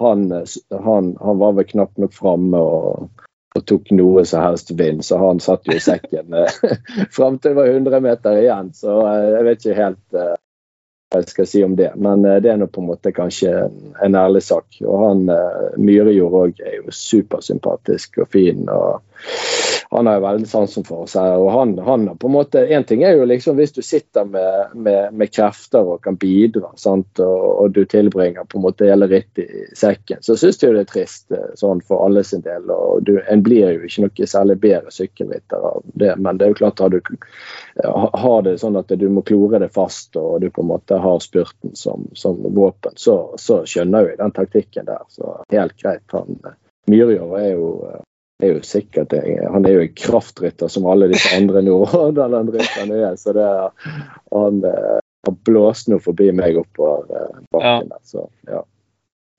han, 0.00 0.24
han, 0.32 1.12
han, 1.20 1.38
var 1.38 1.52
vel 1.60 1.68
knapt 1.68 2.00
nok 2.00 2.16
framme. 2.16 2.58
og 2.58 3.28
og 3.54 3.64
tok 3.68 3.90
noe 3.96 4.24
som 4.28 4.44
helst 4.46 4.70
vind, 4.78 5.04
så 5.04 5.18
han 5.20 5.40
satt 5.42 5.68
jo 5.68 5.76
i 5.76 5.82
sekken 5.82 6.36
eh, 6.36 6.62
fram 7.16 7.38
til 7.38 7.52
det 7.52 7.58
var 7.58 7.72
100 7.72 8.00
meter 8.04 8.38
igjen. 8.40 8.72
Så 8.76 8.96
eh, 9.06 9.28
jeg 9.36 9.46
vet 9.48 9.60
ikke 9.60 9.78
helt 9.80 10.16
uh, 10.16 10.32
hva 11.12 11.20
jeg 11.20 11.32
skal 11.34 11.48
si 11.50 11.64
om 11.66 11.76
det. 11.76 11.90
Men 12.00 12.24
det 12.24 12.48
er 12.48 12.56
nå 12.60 12.70
på 12.72 12.80
en 12.80 12.88
måte 12.88 13.12
kanskje 13.12 13.52
en 14.04 14.16
ærlig 14.16 14.44
sak. 14.46 14.80
Og 14.86 15.04
han 15.04 15.26
uh, 15.28 15.76
Myrejord 15.76 16.38
òg 16.40 16.64
er 16.64 16.78
jo 16.80 16.96
supersympatisk 16.96 18.22
og 18.24 18.32
fin. 18.32 18.64
og 18.72 19.02
han 19.92 20.06
har 20.06 20.14
jo 20.14 20.24
veldig 20.24 20.48
sansen 20.48 20.84
for 20.84 21.08
seg. 21.10 21.34
og 21.36 21.50
han, 21.52 21.72
han 21.78 22.06
har 22.08 22.14
på 22.20 22.28
en 22.30 22.32
måte, 22.32 22.62
En 22.72 22.84
ting 22.84 23.02
er 23.04 23.16
jo 23.16 23.26
liksom 23.28 23.58
hvis 23.58 23.74
du 23.76 23.82
sitter 23.82 24.24
med, 24.24 24.72
med, 24.74 25.12
med 25.12 25.32
krefter 25.32 25.84
og 25.94 26.02
kan 26.04 26.16
bidra, 26.16 26.70
sant, 26.80 27.20
og, 27.20 27.44
og, 27.60 27.70
du 27.76 27.84
tilbringer 27.84 28.46
på 28.48 28.58
en 28.58 28.64
måte 28.64 28.88
hele 28.88 29.08
rittet 29.10 29.50
i 29.50 29.64
sekken, 29.76 30.22
så 30.24 30.36
syns 30.40 30.62
jeg 30.62 30.72
det 30.76 30.86
er 30.86 30.88
trist 30.88 31.34
eh, 31.36 31.50
sånn 31.60 31.82
for 31.84 32.06
alle 32.06 32.24
sin 32.24 32.44
del. 32.44 32.70
og 32.72 33.02
du, 33.04 33.18
En 33.28 33.42
blir 33.44 33.74
jo 33.74 33.88
ikke 33.88 34.06
noe 34.06 34.28
særlig 34.32 34.56
bedre 34.62 34.94
sykkelrytter 34.94 35.66
av 35.72 35.82
det, 35.92 36.14
men 36.16 36.40
det 36.40 36.46
er 36.46 36.54
jo 36.54 36.60
klart 36.62 36.80
at 36.80 36.96
du 36.96 37.00
har 38.24 38.42
det 38.46 38.56
sånn 38.62 38.78
at 38.80 38.88
du 38.88 39.08
må 39.12 39.24
klore 39.26 39.60
det 39.60 39.72
fast 39.74 40.16
og 40.16 40.40
du 40.40 40.48
på 40.50 40.64
en 40.64 40.70
måte 40.72 41.00
har 41.04 41.20
spurten 41.20 41.76
som, 41.76 42.08
som 42.16 42.40
våpen, 42.54 42.96
så, 42.96 43.34
så 43.36 43.62
skjønner 43.68 44.08
jeg 44.08 44.20
den 44.22 44.34
taktikken 44.36 44.88
der. 44.88 45.04
Så 45.12 45.36
helt 45.52 45.76
greit. 45.76 46.06
han 46.12 46.40
Myrjord 46.90 47.36
er 47.38 47.52
jo 47.52 47.68
er 48.42 48.56
jo 48.56 48.64
sikkert 48.66 49.14
Han 49.52 49.66
er 49.66 49.76
jo 49.76 49.84
en 49.84 49.94
kraftrytter 49.98 50.70
som 50.72 50.86
alle 50.90 51.08
disse 51.12 51.32
andre 51.36 51.62
Nordhordland-rytterne 51.66 53.00
er. 53.08 53.16
Så 53.20 53.34
det 53.36 53.46
er, 53.46 53.72
han 54.34 54.60
eh, 54.68 55.00
har 55.26 55.38
blåst 55.46 55.90
noe 55.92 56.02
forbi 56.02 56.30
meg 56.36 56.60
oppover 56.60 57.08
eh, 57.10 57.40
bakken 57.54 57.90
Ja. 57.92 58.04
Så 58.06 58.28
ja. 58.50 58.62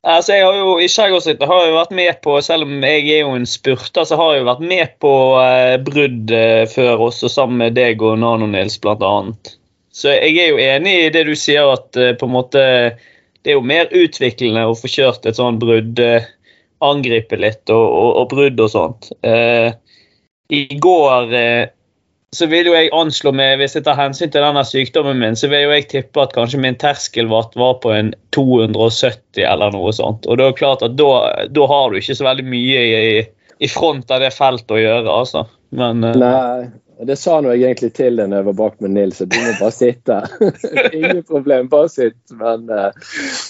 Altså, 0.03 0.33
jeg 0.35 0.43
har 0.43 0.57
jo, 0.59 0.71
I 0.83 0.89
Skjærgårdsrittet 0.91 1.47
har 1.47 1.61
jeg 1.63 1.75
vært 1.77 1.93
med 1.95 2.17
på, 2.25 2.33
selv 2.43 2.65
om 2.67 2.81
jeg 2.83 3.05
er 3.07 3.21
jo 3.21 3.37
en 3.37 3.45
spurter, 3.47 4.03
så 4.03 4.17
har 4.19 4.33
jeg 4.33 4.41
jo 4.41 4.47
vært 4.49 4.65
med 4.67 4.95
på 4.99 5.11
eh, 5.39 5.75
brudd 5.79 6.33
eh, 6.35 6.63
før, 6.67 7.05
også 7.05 7.29
sammen 7.31 7.61
med 7.61 7.77
deg 7.77 8.03
og 8.03 8.17
Nano-Nils 8.19 8.81
bl.a. 8.83 9.13
Så 9.95 10.11
jeg 10.11 10.35
er 10.43 10.51
jo 10.51 10.59
enig 10.59 10.97
i 11.05 11.13
det 11.13 11.23
du 11.29 11.31
sier, 11.39 11.71
at 11.71 11.95
eh, 11.95 12.17
på 12.19 12.27
en 12.27 12.35
måte 12.35 12.65
det 13.43 13.51
er 13.51 13.57
jo 13.57 13.63
mer 13.67 13.91
utviklende 13.91 14.65
å 14.67 14.75
få 14.75 14.91
kjørt 14.91 15.25
et 15.27 15.39
sånt 15.39 15.59
brudd. 15.63 15.99
Eh, 15.99 16.27
angripe 16.83 17.37
litt 17.39 17.69
og, 17.71 17.85
og, 17.85 18.09
og 18.21 18.27
brudd 18.33 18.59
og 18.63 18.71
sånt. 18.73 19.11
Eh, 19.25 19.71
I 20.53 20.63
går 20.81 21.33
eh, 21.37 21.71
så 22.33 22.47
vil 22.49 22.67
jo 22.67 22.73
jeg 22.73 22.89
anslå 22.97 23.31
med, 23.35 23.59
hvis 23.61 23.75
jeg 23.77 23.85
tar 23.85 23.99
hensyn 23.99 24.31
til 24.33 24.41
denne 24.41 24.63
sykdommen 24.65 25.19
min, 25.21 25.37
så 25.37 25.49
vil 25.51 25.67
jo 25.67 25.73
jeg 25.75 25.87
tippe 25.91 26.23
at 26.23 26.33
kanskje 26.33 26.61
min 26.63 26.77
terskelvatt 26.81 27.53
var 27.59 27.77
på 27.83 27.93
en 27.93 28.09
270 28.33 29.43
eller 29.45 29.73
noe 29.75 29.93
sånt. 29.93 30.25
Og 30.25 30.39
det 30.39 30.47
er 30.47 30.57
klart 30.57 30.85
at 30.85 30.97
da, 30.97 31.11
da 31.53 31.67
har 31.69 31.91
du 31.91 31.99
ikke 31.99 32.17
så 32.17 32.25
veldig 32.25 32.47
mye 32.49 32.85
i, 32.89 33.19
i 33.61 33.69
front 33.69 34.09
av 34.13 34.25
det 34.25 34.33
feltet 34.33 34.73
å 34.73 34.81
gjøre, 34.81 35.19
altså. 35.21 35.45
Men, 35.77 36.03
eh, 36.09 36.17
Nei, 36.21 36.71
det 37.01 37.15
sa 37.15 37.39
nå 37.41 37.51
jeg 37.53 37.63
egentlig 37.65 37.91
til 37.97 38.17
deg 38.19 38.29
når 38.29 38.41
jeg 38.41 38.47
var 38.47 38.55
bak 38.59 38.79
med 38.83 38.93
Nils, 38.95 39.19
du 39.19 39.35
må 39.35 39.53
bare 39.59 39.73
sitte. 39.73 40.19
Ingen 40.99 41.23
problem, 41.27 41.69
bare 41.71 41.89
sitt. 41.89 42.19
Men 42.37 42.67
uh, 42.69 42.89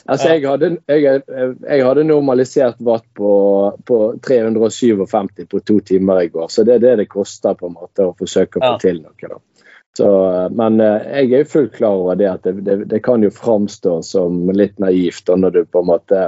altså, 0.05 0.33
jeg 0.33 0.45
hadde, 0.47 0.69
jeg, 0.87 1.23
jeg 1.27 1.85
hadde, 1.85 2.05
normalisert 2.07 2.79
watt 2.85 3.05
på, 3.17 3.33
på 3.87 3.99
357 4.23 5.47
på 5.49 5.63
to 5.67 5.79
timer 5.85 6.23
i 6.23 6.31
går, 6.33 6.47
så 6.49 6.65
det 6.67 6.77
er 6.77 6.85
det 6.85 6.95
det 7.03 7.09
koster 7.11 7.57
på 7.59 7.69
en 7.69 7.77
måte 7.77 8.07
å 8.07 8.15
forsøke 8.17 8.61
å 8.61 8.65
få 8.65 8.77
til 8.83 9.03
noe. 9.03 9.33
da. 9.35 9.41
Så, 9.97 10.07
eh, 10.25 10.47
men 10.57 10.79
uh, 10.81 11.03
jeg 11.05 11.29
er 11.29 11.43
jo 11.43 11.51
fullt 11.51 11.75
klar 11.75 11.99
over 11.99 12.17
det 12.17 12.31
at 12.31 12.47
det, 12.47 12.55
det, 12.65 12.77
det 12.89 13.03
kan 13.05 13.21
jo 13.21 13.29
framstå 13.33 13.99
som 14.05 14.47
litt 14.55 14.79
naivt 14.81 15.27
da, 15.29 15.37
når 15.37 15.53
du 15.53 15.61
på 15.69 15.83
en 15.83 15.91
måte 15.91 16.23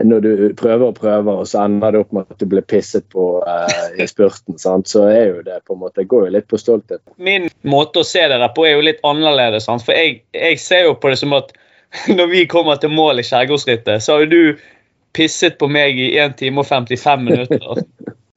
når 0.00 0.20
du 0.20 0.30
prøver 0.56 0.86
og 0.88 0.96
prøver, 0.96 1.42
og 1.42 1.48
så 1.48 1.64
ender 1.66 1.92
det 1.92 2.02
opp 2.04 2.14
med 2.16 2.30
at 2.30 2.40
du 2.40 2.46
blir 2.48 2.64
pisset 2.64 3.04
på 3.12 3.26
eh, 3.44 4.00
i 4.00 4.06
spurten, 4.08 4.56
sant? 4.60 4.88
så 4.88 5.04
er 5.10 5.26
jo 5.28 5.42
det 5.46 5.58
på 5.66 5.76
en 5.76 5.82
måte, 5.82 6.06
går 6.08 6.26
jo 6.26 6.34
litt 6.36 6.48
på 6.48 6.60
stolthet. 6.60 7.02
Min 7.16 7.50
måte 7.68 8.00
å 8.00 8.06
se 8.06 8.24
det 8.24 8.40
der 8.40 8.54
på 8.56 8.66
er 8.68 8.76
jo 8.76 8.86
litt 8.86 9.02
annerledes. 9.06 9.68
Sant? 9.68 9.84
For 9.84 9.96
jeg, 9.96 10.22
jeg, 10.36 10.60
ser 10.62 10.86
jo 10.88 10.96
på 11.00 11.12
det 11.12 11.20
som 11.20 11.36
at 11.36 11.52
når 12.18 12.32
vi 12.32 12.46
kommer 12.50 12.80
til 12.80 12.94
mål 12.94 13.20
i 13.20 13.26
Skjærgårdsrittet, 13.26 14.00
så 14.02 14.16
har 14.16 14.24
jo 14.24 14.32
du 14.32 14.68
pisset 15.12 15.58
på 15.60 15.68
meg 15.68 16.00
i 16.00 16.14
1 16.16 16.38
time 16.40 16.62
og 16.62 16.68
55 16.70 17.26
minutter. 17.28 17.84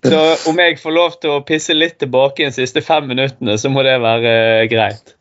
Så 0.06 0.50
om 0.52 0.60
jeg 0.60 0.78
får 0.78 0.94
lov 0.94 1.16
til 1.22 1.34
å 1.34 1.44
pisse 1.48 1.74
litt 1.74 1.96
tilbake 2.02 2.44
i 2.44 2.50
de 2.50 2.54
siste 2.54 2.84
fem 2.86 3.08
minuttene, 3.10 3.56
så 3.58 3.72
må 3.74 3.82
det 3.88 3.96
være 4.04 4.34
uh, 4.36 4.66
greit. 4.70 5.15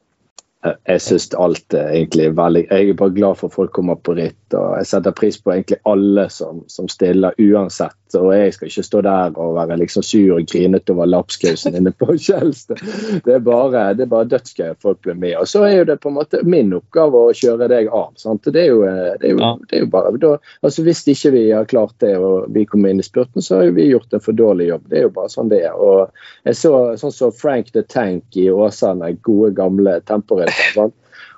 Jeg 0.64 1.00
syns 1.04 1.26
alt 1.36 1.74
er 1.76 1.90
egentlig 1.92 2.30
veldig 2.36 2.62
Jeg 2.70 2.88
er 2.88 2.96
bare 2.96 3.12
glad 3.12 3.36
for 3.36 3.52
at 3.52 3.56
folk 3.58 3.72
kommer 3.76 3.98
på 4.00 4.14
ritt. 4.16 4.54
og 4.56 4.78
Jeg 4.78 4.88
setter 4.88 5.16
pris 5.16 5.36
på 5.38 5.52
egentlig 5.52 5.80
alle 5.84 6.28
som, 6.32 6.62
som 6.72 6.88
stiller, 6.88 7.36
uansett 7.38 7.98
og 8.18 8.30
jeg 8.34 8.52
skal 8.54 8.68
ikke 8.68 8.84
stå 8.86 9.00
der 9.04 9.38
og 9.40 9.54
være 9.56 9.78
liksom 9.80 10.04
sur 10.06 10.36
og 10.36 10.46
grinete 10.50 10.94
over 10.94 11.08
lapskausen 11.10 11.76
inne 11.78 11.92
på 11.92 12.14
Kjelstad. 12.26 12.82
Det 13.24 13.36
er 13.36 13.42
bare, 13.44 13.86
det 13.98 14.08
bare 14.10 14.28
dødsgøy 14.30 14.70
at 14.70 14.82
folk 14.82 15.00
blir 15.04 15.18
med. 15.18 15.36
Og 15.40 15.48
så 15.50 15.64
er 15.66 15.78
jo 15.78 15.88
det 15.88 15.98
på 16.02 16.12
en 16.12 16.18
måte 16.18 16.42
min 16.46 16.72
oppgave 16.76 17.24
å 17.28 17.34
kjøre 17.36 17.68
deg 17.72 17.90
av. 17.90 18.12
sant? 18.20 18.46
Det 18.46 18.62
er 18.62 18.70
jo, 18.70 18.82
det 19.20 19.30
er 19.30 19.34
jo, 19.34 19.52
det 19.64 19.78
er 19.78 19.84
jo 19.84 19.90
bare 19.92 20.14
da, 20.20 20.34
altså 20.62 20.84
Hvis 20.86 21.04
ikke 21.10 21.34
vi 21.34 21.44
har 21.50 21.68
klart 21.70 21.96
det 22.04 22.14
og 22.18 22.48
vi 22.54 22.66
kommer 22.68 22.92
inn 22.92 23.02
i 23.02 23.06
spurten, 23.06 23.42
så 23.42 23.62
har 23.62 23.74
vi 23.76 23.88
gjort 23.90 24.14
en 24.14 24.22
for 24.24 24.36
dårlig 24.36 24.70
jobb. 24.70 24.88
Det 24.90 25.00
er 25.00 25.06
jo 25.08 25.14
bare 25.18 25.32
sånn 25.32 25.52
det 25.52 25.62
er. 25.68 25.74
Og 25.74 26.48
jeg 26.48 26.60
så 26.60 26.74
sånn 27.00 27.12
som 27.14 27.14
så 27.14 27.30
Frank 27.34 27.72
the 27.74 27.82
Tank 27.82 28.36
i 28.38 28.48
Åsane, 28.50 29.14
gode, 29.24 29.54
gamle 29.56 29.98
temporytter. 30.06 30.53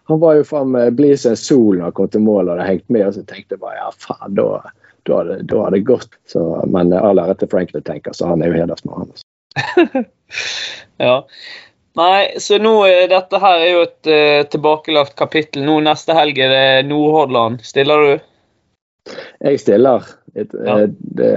Han 0.07 0.21
var 0.23 0.37
jo 0.39 0.47
faen 0.47 0.71
meg 0.71 0.95
blid 0.99 1.19
som 1.19 1.35
en 1.35 1.41
sol 1.41 1.79
når 1.79 1.89
han 1.89 1.95
kom 1.97 2.11
til 2.13 2.23
mål 2.23 2.47
og 2.47 2.55
hadde 2.55 2.69
hengt 2.71 2.91
med, 2.95 3.07
og 3.09 3.17
så 3.17 3.25
tenkte 3.27 3.57
jeg 3.57 3.63
bare 3.65 3.81
ja, 3.81 3.89
faen, 4.07 4.37
da 4.39 4.49
da 5.07 5.23
da 5.43 5.63
har 5.63 5.71
det 5.71 5.85
gått. 5.87 6.19
Så, 6.27 6.43
men 6.67 6.93
all 6.93 7.21
ære 7.23 7.37
til 7.41 7.51
Frank 7.51 7.73
tenker, 7.75 8.15
så 8.15 8.33
han 8.33 8.43
er 8.43 8.51
jo 8.51 8.61
hedersmann. 8.61 9.07
Altså. 9.07 10.05
ja. 11.07 11.17
Nei, 11.97 12.37
så 12.43 12.59
nå 12.61 12.75
dette 13.09 13.41
her 13.41 13.63
er 13.63 13.71
jo 13.71 13.85
et 13.87 14.11
uh, 14.11 14.43
tilbakelagt 14.53 15.15
kapittel. 15.17 15.65
Nå 15.65 15.79
Neste 15.87 16.17
helg 16.17 16.39
er 16.45 16.53
det 16.53 16.89
Nordhordland. 16.91 17.63
Stiller 17.65 18.03
du? 18.05 18.27
Jeg 19.41 19.63
stiller. 19.63 20.05
Et, 20.37 20.53
ja. 20.53 20.81
Eh, 20.83 20.91
det, 21.17 21.31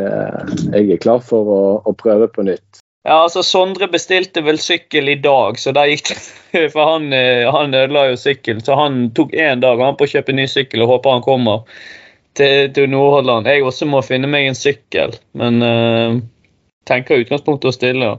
jeg 0.74 0.90
er 0.92 1.00
klar 1.00 1.22
for 1.24 1.54
å, 1.54 1.62
å, 1.88 1.94
prøve 1.96 2.28
på 2.34 2.44
nytt. 2.44 2.82
Ja, 3.08 3.22
altså 3.24 3.44
Sondre 3.48 3.88
bestilte 3.88 4.42
vel 4.44 4.60
sykkel 4.60 5.10
i 5.10 5.20
dag, 5.24 5.60
så 5.60 5.72
der 5.76 5.88
gikk 5.92 6.12
det 6.12 6.20
For 6.74 6.84
han, 6.84 7.14
eh, 7.14 7.46
han 7.52 7.76
ødela 7.78 8.10
jo 8.10 8.18
sykkel, 8.20 8.60
så 8.66 8.76
han 8.76 9.12
tok 9.16 9.32
én 9.38 9.62
dag 9.64 9.80
han 9.80 9.98
på 9.98 10.08
å 10.08 10.12
kjøpe 10.16 10.36
ny 10.36 10.48
sykkel 10.50 10.84
og 10.84 10.96
håper 10.96 11.16
han 11.16 11.26
kommer 11.26 11.64
til, 12.38 12.72
til 12.74 12.90
Nordhordland. 12.90 13.48
Jeg 13.48 13.64
også 13.64 13.88
må 13.90 14.02
finne 14.06 14.30
meg 14.32 14.50
en 14.50 14.58
sykkel, 14.58 15.14
men 15.38 15.62
uh, 15.62 16.18
tenker 16.90 17.22
utgangspunktet 17.22 17.70
å 17.70 17.76
stille. 17.76 18.10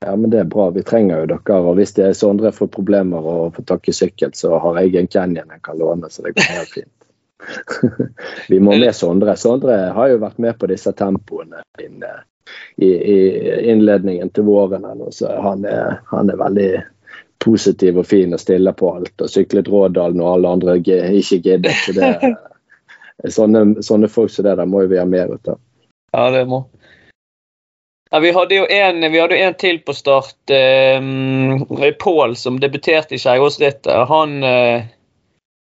Ja, 0.00 0.16
men 0.16 0.30
Det 0.32 0.40
er 0.40 0.48
bra. 0.48 0.70
Vi 0.72 0.82
trenger 0.86 1.22
jo 1.22 1.28
dere. 1.34 1.58
og 1.60 1.76
Hvis 1.76 1.92
det 1.98 2.06
er 2.06 2.16
Sondre 2.16 2.52
får 2.56 2.70
problemer 2.72 3.20
og 3.20 3.58
får 3.58 3.68
tak 3.68 3.90
i 3.92 3.96
sykkel, 3.96 4.32
så 4.34 4.56
har 4.62 4.80
jeg 4.80 4.96
en 4.96 5.10
Canyon 5.12 5.52
jeg 5.52 5.62
kan 5.66 5.78
låne, 5.78 6.08
så 6.08 6.24
det 6.24 6.34
går 6.38 6.48
helt 6.56 6.72
fint. 6.72 6.96
vi 8.52 8.60
må 8.60 8.78
med 8.78 8.96
Sondre. 8.96 9.36
Sondre 9.36 9.76
har 9.96 10.12
jo 10.12 10.22
vært 10.24 10.40
med 10.40 10.56
på 10.60 10.70
disse 10.72 10.92
tempoene 10.96 11.60
inne, 11.84 12.14
i, 12.76 12.88
i, 12.88 13.18
innledningen 13.72 14.30
til 14.30 14.48
våren. 14.48 14.86
Så 15.10 15.32
han 15.42 15.64
er, 15.64 16.00
han 16.10 16.30
er 16.30 16.40
veldig 16.40 16.70
positiv 17.44 17.98
og 17.98 18.06
fin 18.06 18.34
og 18.36 18.40
stiller 18.40 18.76
på 18.76 18.92
alt. 18.96 19.14
Og 19.20 19.30
syklet 19.30 19.68
Rådalen 19.68 20.20
og 20.20 20.34
alle 20.34 20.54
andre 20.56 20.76
ikke 20.80 21.40
gidder. 21.40 21.72
Så 21.86 21.96
det, 21.96 22.34
sånne, 23.38 23.82
sånne 23.84 24.10
folk 24.12 24.32
som 24.32 24.48
det 24.48 24.58
der 24.60 24.68
må 24.68 24.84
vi 24.90 25.00
ha 25.00 25.06
mer 25.08 25.32
ut 25.34 25.54
av. 25.54 25.60
Ja, 26.12 26.30
det 26.34 26.44
må. 26.50 26.64
Ja, 28.10 28.18
vi 28.18 28.32
hadde 28.34 28.54
jo 28.54 28.66
en, 28.66 29.12
vi 29.12 29.20
hadde 29.20 29.38
en 29.38 29.54
til 29.54 29.78
på 29.86 29.94
start. 29.94 30.50
Eh, 30.50 31.92
Pål 32.00 32.36
som 32.36 32.58
debuterte 32.60 33.14
i 33.14 33.20
Skjærgårdsrittet. 33.22 33.92
Han, 34.10 34.42
eh, 34.42 34.88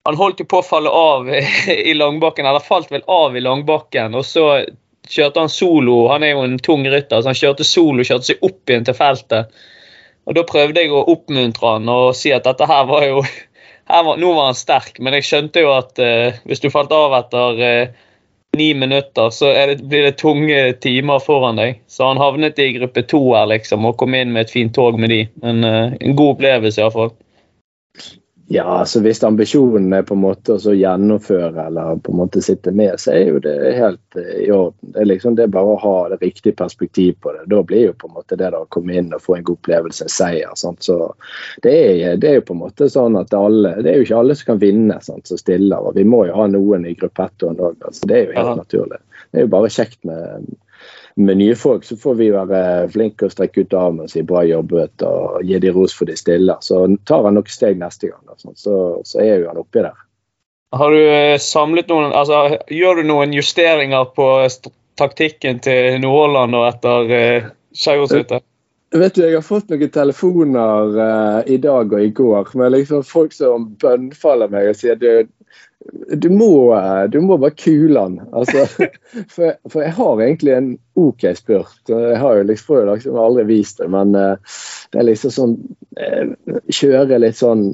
han 0.06 0.16
holdt 0.20 0.40
jo 0.40 0.46
på 0.46 0.60
å 0.60 0.66
falle 0.66 0.92
av 0.94 1.26
i 1.90 1.94
langbakken, 1.96 2.46
eller 2.46 2.62
falt 2.62 2.92
vel 2.94 3.02
av 3.10 3.36
i 3.36 3.42
langbakken. 3.42 4.14
Og 4.14 4.24
så 4.24 4.46
kjørte 5.08 5.44
han 5.44 5.52
solo. 5.52 6.08
Han 6.12 6.24
er 6.26 6.34
jo 6.34 6.46
en 6.46 6.58
tung 6.62 6.84
rytter, 6.88 7.22
så 7.22 7.32
han 7.32 7.38
kjørte 7.38 7.66
solo, 7.66 8.06
kjørte 8.06 8.32
seg 8.32 8.44
opp 8.46 8.70
igjen 8.70 8.86
til 8.88 8.96
feltet. 8.96 9.62
Og 10.28 10.36
Da 10.36 10.44
prøvde 10.46 10.82
jeg 10.82 10.92
å 10.92 11.06
oppmuntre 11.10 11.76
han 11.76 11.88
og 11.90 12.12
si 12.14 12.32
at 12.34 12.44
dette 12.46 12.68
her 12.68 12.84
var 12.90 13.06
jo 13.08 13.22
var, 13.90 14.16
nå 14.20 14.32
var 14.36 14.50
han 14.50 14.58
sterk, 14.58 15.00
men 15.02 15.16
jeg 15.18 15.26
skjønte 15.26 15.64
jo 15.64 15.72
at 15.74 15.98
uh, 15.98 16.38
hvis 16.46 16.62
du 16.62 16.70
falt 16.70 16.92
av 16.94 17.16
etter 17.18 17.62
uh, 17.64 18.04
ni 18.58 18.68
minutter, 18.74 19.30
så 19.34 19.50
det, 19.54 19.80
blir 19.82 20.06
det 20.06 20.18
tunge 20.18 20.60
timer 20.82 21.22
foran 21.22 21.58
deg. 21.58 21.80
Så 21.90 22.06
han 22.06 22.20
havnet 22.20 22.58
i 22.58 22.72
gruppe 22.76 23.02
to 23.06 23.22
her, 23.32 23.48
liksom, 23.50 23.86
og 23.86 23.96
kom 23.98 24.14
inn 24.18 24.32
med 24.34 24.46
et 24.46 24.54
fint 24.54 24.74
tog 24.74 24.98
med 24.98 25.10
de. 25.10 25.20
Men 25.42 25.66
uh, 25.66 25.96
en 25.98 26.16
god 26.18 26.36
opplevelse, 26.36 26.82
iallfall. 26.82 27.12
Ja, 28.52 28.84
så 28.84 29.00
Hvis 29.00 29.22
ambisjonen 29.24 29.92
er 29.92 30.02
på 30.02 30.16
en 30.16 30.24
måte 30.24 30.56
å 30.58 30.72
gjennomføre 30.74 31.68
eller 31.68 32.00
på 32.02 32.10
en 32.10 32.18
måte 32.18 32.40
sitte 32.42 32.72
med, 32.74 32.96
så 32.98 33.12
er 33.14 33.28
jo 33.28 33.42
det 33.44 33.52
helt 33.76 34.16
eh, 34.18 34.40
i 34.42 34.48
orden. 34.50 34.90
Det 34.90 35.04
er 35.04 35.06
liksom 35.06 35.36
det 35.38 35.44
er 35.44 35.52
bare 35.54 35.76
å 35.76 35.78
ha 35.78 35.92
det 36.10 36.18
riktige 36.18 36.56
perspektiv 36.58 37.12
på 37.22 37.30
det. 37.36 37.44
Da 37.52 37.60
blir 37.62 37.84
jo 37.84 37.92
på 38.00 38.08
en 38.08 38.16
måte 38.16 38.34
det 38.40 38.48
da 38.50 38.64
å 38.64 38.66
komme 38.74 38.96
inn 38.98 39.14
og 39.14 39.22
få 39.22 39.36
en 39.36 39.46
god 39.46 39.60
opplevelse 39.60 40.08
en 40.08 40.10
seier. 40.16 40.50
Sant? 40.58 40.82
Så 40.82 40.96
det 41.62 41.76
er, 41.76 42.18
det 42.18 42.32
er, 42.32 42.40
jo 42.40 42.48
på 42.48 42.56
en 42.56 42.62
måte 42.64 42.90
sånn 42.90 43.20
at 43.22 43.38
alle, 43.38 43.76
det 43.86 43.92
er 43.92 44.00
jo 44.00 44.08
ikke 44.08 44.18
alle 44.24 44.38
som 44.40 44.50
kan 44.50 44.62
vinne 44.64 44.98
sant, 45.06 45.30
som 45.30 45.38
stiller. 45.38 45.86
og 45.86 45.94
Vi 45.94 46.08
må 46.10 46.24
jo 46.26 46.34
ha 46.42 46.48
noen 46.50 46.90
i 46.90 46.96
gruppettoen 46.98 47.54
òg. 47.54 47.78
Altså, 47.86 48.10
det 48.10 48.18
er 48.18 48.26
jo 48.26 48.34
helt 48.40 48.56
Aha. 48.56 48.58
naturlig. 48.64 48.98
Det 49.30 49.38
er 49.38 49.46
jo 49.46 49.54
bare 49.54 49.70
kjekt 49.78 50.02
med 50.10 50.50
med 51.26 51.40
nye 51.40 51.54
folk 51.58 51.84
så 51.84 51.96
får 52.00 52.14
vi 52.18 52.30
være 52.34 52.88
flinke 52.92 53.28
og 53.28 53.34
strekke 53.34 53.64
ut 53.64 53.74
armen 53.76 54.06
og 54.06 54.12
si 54.12 54.22
bra 54.26 54.42
jobbet 54.46 55.04
og 55.06 55.40
gi 55.46 55.60
de 55.62 55.72
ros 55.74 55.94
for 55.96 56.10
de 56.10 56.16
stiller. 56.18 56.60
Så 56.64 56.82
tar 57.08 57.26
han 57.26 57.38
noen 57.38 57.50
steg 57.50 57.80
neste 57.80 58.10
gang, 58.12 58.22
altså. 58.28 58.54
så, 58.56 58.76
så 59.06 59.22
er 59.24 59.42
jo 59.42 59.50
han 59.50 59.60
oppi 59.62 59.84
der. 59.84 59.98
Har 60.76 60.94
du 60.94 61.00
eh, 61.02 61.38
samlet 61.42 61.88
noen, 61.90 62.12
altså 62.14 62.60
Gjør 62.70 63.00
du 63.00 63.08
noen 63.08 63.32
justeringer 63.34 64.06
på 64.14 64.26
taktikken 65.00 65.58
til 65.64 65.98
Nordhordland 66.02 66.54
etter, 66.60 67.10
eh, 67.16 67.50
skjærgårdshytte? 67.74 68.40
Vet 68.90 69.14
du, 69.14 69.22
Jeg 69.22 69.36
har 69.36 69.46
fått 69.46 69.68
noen 69.70 69.90
telefoner 69.94 70.96
uh, 70.98 71.40
i 71.46 71.60
dag 71.62 71.92
og 71.94 72.00
i 72.02 72.10
går 72.10 72.48
med 72.58 72.72
liksom 72.74 73.04
folk 73.06 73.34
som 73.34 73.68
bønnfaller 73.78 74.50
meg 74.50 74.72
og 74.72 74.78
sier 74.78 74.98
du, 74.98 75.28
du 76.12 76.28
må, 76.30 76.52
du 77.08 77.20
må 77.20 77.38
bare 77.40 77.56
kule 77.56 78.00
han. 78.00 78.18
Altså, 78.36 78.66
for, 79.34 79.54
for, 79.68 79.82
jeg 79.82 79.94
har 79.96 80.22
egentlig 80.22 80.54
en 80.54 80.70
OK 81.00 81.24
spurt. 81.38 81.80
Jeg 81.88 82.18
har 82.20 82.36
jo 82.36 82.46
liksom, 82.50 82.82
liksom 82.92 83.18
aldri 83.20 83.46
vist 83.48 83.80
det, 83.80 83.88
men 83.92 84.14
uh, 84.14 84.58
det 84.92 85.00
er 85.00 85.08
liksom 85.08 85.34
sånn 85.34 85.56
uh, 86.00 86.60
Kjøre 86.70 87.20
litt 87.22 87.40
sånn 87.40 87.70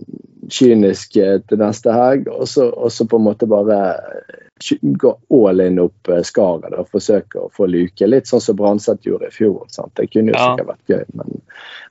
kynisk 0.53 1.17
til 1.17 1.61
neste 1.61 1.95
helg, 1.95 2.29
og 2.31 2.49
så, 2.49 2.71
på 3.09 3.19
en 3.19 3.27
måte 3.27 3.49
bare 3.51 3.81
gå 4.81 5.19
all 5.29 5.61
in 5.61 5.79
opp 5.79 6.09
eh, 6.09 6.23
skaret 6.25 6.75
og 6.75 6.89
forsøke 6.89 7.41
å 7.41 7.51
få 7.53 7.67
luke. 7.69 8.07
Litt 8.09 8.29
sånn 8.31 8.41
som 8.41 8.57
Branseth 8.57 9.05
gjorde 9.05 9.29
i 9.29 9.35
fjor. 9.35 9.67
Sant? 9.69 9.93
Det 9.99 10.09
kunne 10.13 10.33
jo 10.33 10.39
sikkert 10.41 10.71
vært 10.71 10.95
gøy, 10.95 11.05
men 11.21 11.43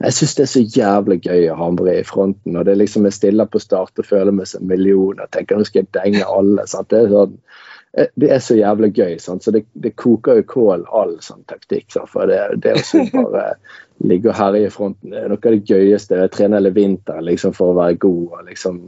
jeg 0.02 0.18
syns 0.18 0.36
det 0.36 0.46
er 0.46 0.52
så 0.52 0.63
jævlig 0.80 1.20
gøy 1.28 1.46
å 1.52 1.60
hamre 1.60 1.94
i 2.00 2.08
fronten. 2.08 2.58
og 2.58 2.65
det 2.65 2.74
er 2.74 2.82
liksom 2.82 3.06
Jeg 3.06 3.20
stiller 3.20 3.46
på 3.46 3.62
start 3.62 4.02
og 4.02 4.10
føler 4.10 4.34
meg 4.34 4.50
som 4.50 4.63
en 4.63 4.74
million 4.74 5.22
og 5.22 5.32
tenker 5.32 5.58
nå 5.58 5.68
skal 5.70 5.84
jeg 5.84 5.94
denge 5.94 6.26
alle. 6.26 6.65
Sant? 6.68 6.89
Det 6.89 7.04
er 7.04 7.13
sånn 7.13 7.38
eh, 7.38 7.65
det 7.96 8.30
er 8.32 8.40
så 8.44 8.58
jævlig 8.58 8.92
gøy. 8.98 9.18
Sant? 9.24 9.44
så 9.44 9.52
det, 9.56 9.66
det, 9.74 9.94
koker 9.96 10.42
jo 10.42 10.48
kål 10.52 10.86
all 10.92 11.16
sånn 11.24 11.46
taktikk. 11.48 11.88
Sant? 11.94 12.12
for 12.12 12.28
Det, 12.28 12.40
det 12.64 12.76
å 12.82 13.04
bare 13.14 13.46
ligge 14.10 14.32
og 14.34 14.36
herje 14.36 14.68
i 14.68 14.74
fronten 14.74 15.14
det 15.14 15.22
er 15.22 15.32
noe 15.32 15.40
av 15.40 15.56
det 15.56 15.72
gøyeste. 15.72 16.20
Jeg 16.20 16.34
trener 16.36 16.60
hele 16.60 16.74
vinteren 16.76 17.28
liksom, 17.30 17.56
for 17.56 17.72
å 17.72 17.78
være 17.80 18.00
god. 18.04 18.26
og 18.40 18.50
liksom, 18.50 18.82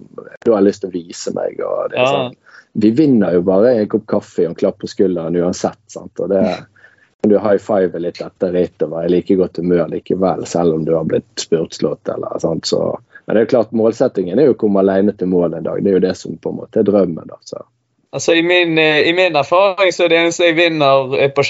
Du 0.44 0.52
har 0.52 0.66
lyst 0.66 0.84
til 0.84 0.92
å 0.92 0.98
vise 0.98 1.36
meg. 1.38 1.62
og 1.64 1.94
det 1.94 2.02
er 2.04 2.12
sånn, 2.12 2.40
vi 2.78 2.92
vinner 2.94 3.38
jo 3.38 3.46
bare 3.48 3.78
en 3.78 3.88
kopp 3.90 4.10
kaffe 4.12 4.44
og 4.44 4.52
en 4.52 4.60
klapp 4.60 4.82
på 4.84 4.92
skulderen 4.92 5.40
uansett. 5.40 5.80
sant? 5.92 6.20
Og 6.20 6.34
det 6.34 6.44
du 7.28 7.40
high 7.40 7.58
five 7.58 8.00
litt 8.00 8.22
etter 8.22 8.54
ritt 8.54 8.84
og 8.86 8.94
være 8.94 9.10
i 9.10 9.12
like 9.12 9.36
godt 9.36 9.58
humør 9.60 9.90
likevel, 9.92 10.46
selv 10.48 10.78
om 10.78 10.86
du 10.86 10.94
har 10.96 11.08
blitt 11.10 11.42
spurtslått. 11.42 12.08
eller 12.10 12.40
sant? 12.40 12.66
Så, 12.66 13.00
men 13.26 13.36
det 13.36 13.42
er 13.42 13.48
jo 13.48 13.54
klart 13.56 13.74
målsettingen 13.76 14.40
er 14.40 14.52
jo 14.52 14.56
å 14.56 14.60
komme 14.62 14.84
alene 14.84 15.16
til 15.18 15.32
mål 15.32 15.58
en 15.58 15.66
dag. 15.66 15.82
Det 15.84 15.92
er 15.92 15.98
jo 15.98 16.06
det 16.06 16.14
som 16.20 16.38
på 16.38 16.54
en 16.54 16.62
måte 16.62 16.80
er 16.82 16.88
drømmen. 16.88 17.28
da, 17.28 17.40
så. 17.44 17.66
Altså, 18.18 18.34
i 18.34 18.42
min, 18.42 18.80
I 18.82 19.12
min, 19.14 19.36
erfaring 19.38 19.92
så 19.94 20.08
er 20.08 20.10
det 20.10 20.18
eneste 20.24 20.48
jeg 20.48 20.56
vinner 20.58 21.12
på 21.38 21.44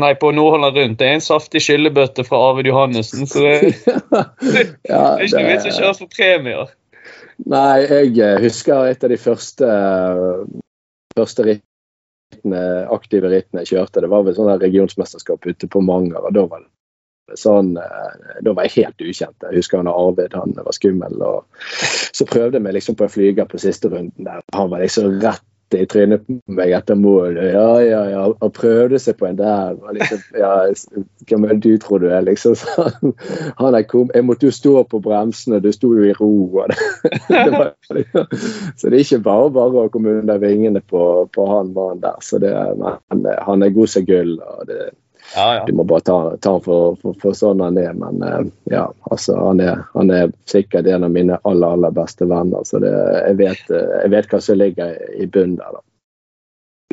nei, 0.00 0.14
på 0.16 0.30
Nordholland 0.32 0.78
rundt, 0.80 0.98
det 1.02 1.10
er 1.10 1.18
en 1.18 1.24
saftig 1.24 1.60
skyllebøtte 1.60 2.24
fra 2.24 2.40
Arvid 2.48 2.70
Johannessen. 2.70 3.26
Så 3.28 3.42
det, 3.44 3.74
det, 3.84 4.64
ja, 4.88 5.02
det 5.18 5.26
er 5.26 5.26
ikke 5.26 5.42
noe 5.42 5.52
vits 5.52 5.68
å 5.68 5.76
kjøre 5.76 5.98
for 5.98 6.14
premier. 6.16 6.72
Nei, 7.50 7.82
jeg 7.82 8.16
eh, 8.22 8.40
husker 8.44 8.88
et 8.88 9.04
av 9.04 9.10
de 9.10 9.18
første, 9.18 9.70
første 11.18 11.46
rittene, 11.48 12.62
aktive 12.94 13.32
rittene 13.32 13.64
jeg 13.64 13.74
kjørte. 13.74 14.04
Det 14.04 14.12
var 14.12 14.24
vel 14.26 14.36
sånn 14.36 14.52
regionsmesterskap 14.62 15.44
ute 15.50 15.70
på 15.70 15.82
Manger. 15.84 16.22
og 16.22 16.36
da 16.36 16.46
var 16.46 16.62
det 16.64 17.40
sånn, 17.40 17.74
eh, 17.76 18.38
Da 18.40 18.52
var 18.52 18.68
jeg 18.68 18.84
helt 18.84 19.02
ukjent. 19.02 19.36
Jeg 19.42 19.58
husker 19.58 19.82
han 19.82 19.90
Arvid 19.90 20.36
han 20.38 20.54
var 20.56 20.76
skummel. 20.76 21.20
og 21.22 21.44
Så 22.12 22.26
prøvde 22.30 22.62
vi 22.62 22.72
liksom 22.72 22.96
på 22.96 23.04
en 23.08 23.16
flyger 23.16 23.50
på 23.50 23.58
siste 23.58 23.90
runden. 23.90 24.24
der. 24.24 24.40
Han 24.52 24.70
var 24.70 24.80
liksom 24.80 25.20
rett 25.20 25.44
i 25.74 25.86
trynet 25.90 26.24
på 26.26 26.36
meg 26.58 26.72
etter 26.76 26.98
mål. 26.98 27.38
Ja, 27.40 27.68
ja, 27.82 28.00
ja. 28.10 28.24
Og 28.32 28.52
prøvde 28.56 28.98
seg 29.02 29.16
på 29.18 29.28
en 29.28 29.38
der. 29.38 29.78
Liksom, 29.96 30.20
ja, 30.38 30.52
Hvem 31.28 31.46
er 31.48 31.60
du, 31.62 31.70
tror 31.82 32.02
du 32.02 32.08
er? 32.10 32.24
liksom 32.26 32.54
Så 32.58 32.88
Han 33.60 33.74
er 33.74 33.86
kom, 33.88 34.10
Jeg 34.14 34.26
måtte 34.26 34.48
jo 34.48 34.54
stå 34.54 34.82
på 34.90 35.00
bremsene, 35.04 35.62
du 35.64 35.70
sto 35.72 35.92
jo 35.96 36.04
i 36.08 36.14
ro. 36.18 36.32
Det, 36.68 36.78
det 37.30 37.52
var, 37.52 37.72
liksom, 37.96 38.26
så 38.76 38.90
det 38.90 38.98
er 38.98 39.06
ikke 39.06 39.24
bare 39.24 39.50
bare 39.54 39.86
å 39.86 39.92
komme 39.92 40.18
under 40.20 40.42
vingene 40.42 40.82
på, 40.84 41.02
på 41.34 41.48
han 41.50 41.72
mannen 41.76 42.02
der. 42.04 42.20
Så 42.22 42.38
det, 42.42 42.52
men, 42.80 43.26
han 43.46 43.64
er 43.64 43.74
god 43.74 43.90
som 43.90 44.06
gull. 44.08 44.36
og 44.40 44.68
det 44.68 44.92
ja, 45.34 45.54
ja. 45.54 45.66
Du 45.66 45.72
må 45.72 45.84
bare 45.84 46.00
ta, 46.00 46.36
ta 46.36 46.52
han 46.52 46.62
for, 46.62 46.96
for, 47.02 47.14
for, 47.22 47.32
sånn 47.36 47.60
han 47.62 47.78
er. 47.80 47.92
Men 47.98 48.22
uh, 48.22 48.44
ja, 48.70 48.92
altså, 49.10 49.36
han 49.40 49.60
er, 49.62 49.76
han 49.94 50.10
er, 50.14 50.32
sikkert 50.50 50.86
en 50.86 51.04
av 51.06 51.10
mine 51.14 51.38
aller 51.42 51.68
aller 51.76 51.90
beste 51.94 52.24
venner. 52.30 52.62
Så 52.68 52.78
det, 52.84 52.92
jeg, 52.92 53.34
vet, 53.40 53.62
uh, 53.72 53.76
jeg, 54.04 54.10
vet, 54.14 54.28
hva 54.30 54.38
som 54.44 54.56
ligger 54.60 54.88
i 55.18 55.26
bunnen 55.26 55.56
der. 55.58 55.70
da. 55.74 55.80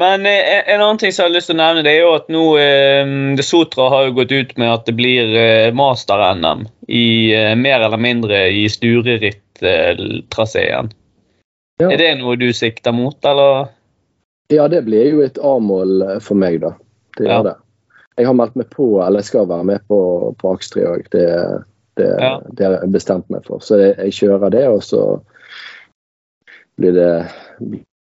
Men 0.01 0.19
uh, 0.25 0.62
en 0.65 0.82
annen 0.82 0.99
ting 1.01 1.12
som 1.13 1.21
jeg 1.23 1.30
har 1.30 1.38
lyst 1.38 1.49
til 1.51 1.58
å 1.60 1.62
nevne, 1.62 1.86
det 1.86 1.93
er 1.93 2.01
jo 2.01 2.17
at 2.17 2.27
nå 2.34 2.45
uh, 2.58 3.41
Sotra 3.45 3.84
har 3.93 4.01
jo 4.08 4.17
gått 4.21 4.34
ut 4.34 4.51
med 4.58 4.69
at 4.73 4.84
det 4.89 4.95
blir 4.97 5.25
master-NM 5.77 6.62
i 6.89 7.06
mer 7.62 7.80
eller 7.86 8.01
mindre 8.01 8.38
i 8.49 8.69
Stureritt-traseen. 8.69 10.88
Ja. 11.82 11.88
Er 11.89 11.97
det 11.97 12.15
noe 12.19 12.36
du 12.38 12.54
sikter 12.54 12.91
mot, 12.93 13.17
eller? 13.25 13.67
Ja, 14.51 14.67
det 14.69 14.82
blir 14.89 15.06
jo 15.08 15.21
et 15.23 15.38
A-mål 15.39 16.19
for 16.21 16.36
meg, 16.38 16.62
da. 16.62 16.71
Det 17.17 17.23
gjør 17.25 17.38
ja. 17.38 17.43
det 17.47 17.56
jeg 18.19 18.28
har 18.28 18.36
meldt 18.38 18.58
meg 18.60 18.69
på, 18.74 18.88
eller 19.02 19.21
jeg 19.21 19.32
skal 19.32 19.50
være 19.50 19.67
med 19.67 19.84
på, 19.88 20.00
på 20.39 20.54
Akstri 20.56 20.84
òg. 20.88 21.06
Det, 21.13 21.28
det, 22.00 22.10
ja. 22.19 22.34
det 22.52 22.67
har 22.67 22.78
jeg 22.80 22.93
bestemt 22.93 23.30
meg 23.34 23.45
for. 23.47 23.63
Så 23.63 23.80
jeg, 23.80 23.95
jeg 24.00 24.17
kjører 24.19 24.54
det, 24.54 24.65
og 24.69 24.84
så 24.86 25.04
blir 26.80 26.95
det, 26.97 27.12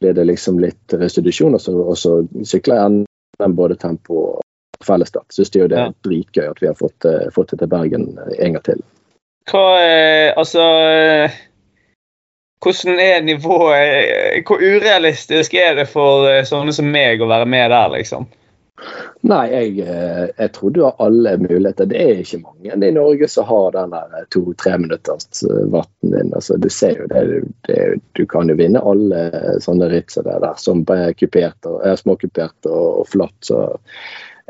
blir 0.02 0.18
det 0.18 0.28
liksom 0.30 0.62
litt 0.64 0.96
restitusjon. 0.96 1.58
Og 1.58 1.64
så, 1.64 1.76
og 1.76 1.98
så 2.00 2.20
sykler 2.48 2.82
jeg 2.82 3.02
NM 3.44 3.58
både 3.58 3.80
tempo 3.82 4.22
og 4.38 4.86
fellesstart. 4.86 5.28
Syns 5.34 5.52
det 5.54 5.66
er 5.68 5.76
ja. 5.76 5.90
dritgøy 6.06 6.48
at 6.48 6.64
vi 6.64 6.72
har 6.72 6.78
fått, 6.78 7.06
eh, 7.06 7.28
fått, 7.34 7.52
det 7.54 7.64
til 7.64 7.72
Bergen 7.72 8.10
en 8.16 8.58
gang 8.58 8.64
til. 8.66 8.82
Hva 9.48 9.68
er, 9.80 10.34
Altså 10.36 10.64
hvordan 12.64 13.00
er 13.00 13.22
nivået 13.22 14.44
Hvor 14.48 14.60
urealistisk 14.60 15.54
er 15.54 15.78
det 15.78 15.88
for 15.88 16.28
eh, 16.30 16.44
sånne 16.44 16.74
som 16.76 16.90
meg 16.92 17.22
å 17.22 17.30
være 17.30 17.48
med 17.50 17.72
der, 17.72 17.94
liksom? 17.94 18.28
Nei, 19.26 19.46
jeg, 19.50 20.50
tror 20.54 20.70
du 20.70 20.84
har 20.84 20.96
alle 21.02 21.38
muligheter. 21.42 21.90
Det 21.90 21.98
er 21.98 22.22
ikke 22.22 22.40
mange 22.44 22.78
i 22.88 22.92
Norge 22.94 23.28
som 23.32 23.48
har 23.50 23.72
den 23.74 23.96
der 23.96 24.14
eh, 24.20 24.28
to-tre 24.34 24.76
minutters 24.78 25.42
eh, 25.44 25.64
vatten 25.74 26.14
din. 26.14 26.32
Altså, 26.38 26.60
du 26.62 26.70
ser 26.70 27.02
jo 27.02 27.08
det, 27.12 27.24
det, 27.68 27.80
Du 28.20 28.26
kan 28.30 28.50
jo 28.50 28.58
vinne 28.60 28.84
alle 28.84 29.58
sånne 29.64 29.90
ritt 29.92 30.14
som 30.14 30.28
det 30.30 30.38
der, 30.46 30.56
som 30.62 30.86
er 30.94 31.18
kupert 31.18 31.70
og, 31.70 31.82
er 31.86 31.98
småkupert 32.00 32.70
og, 32.70 33.02
og 33.02 33.12
flatt. 33.16 33.38
så 33.42 33.66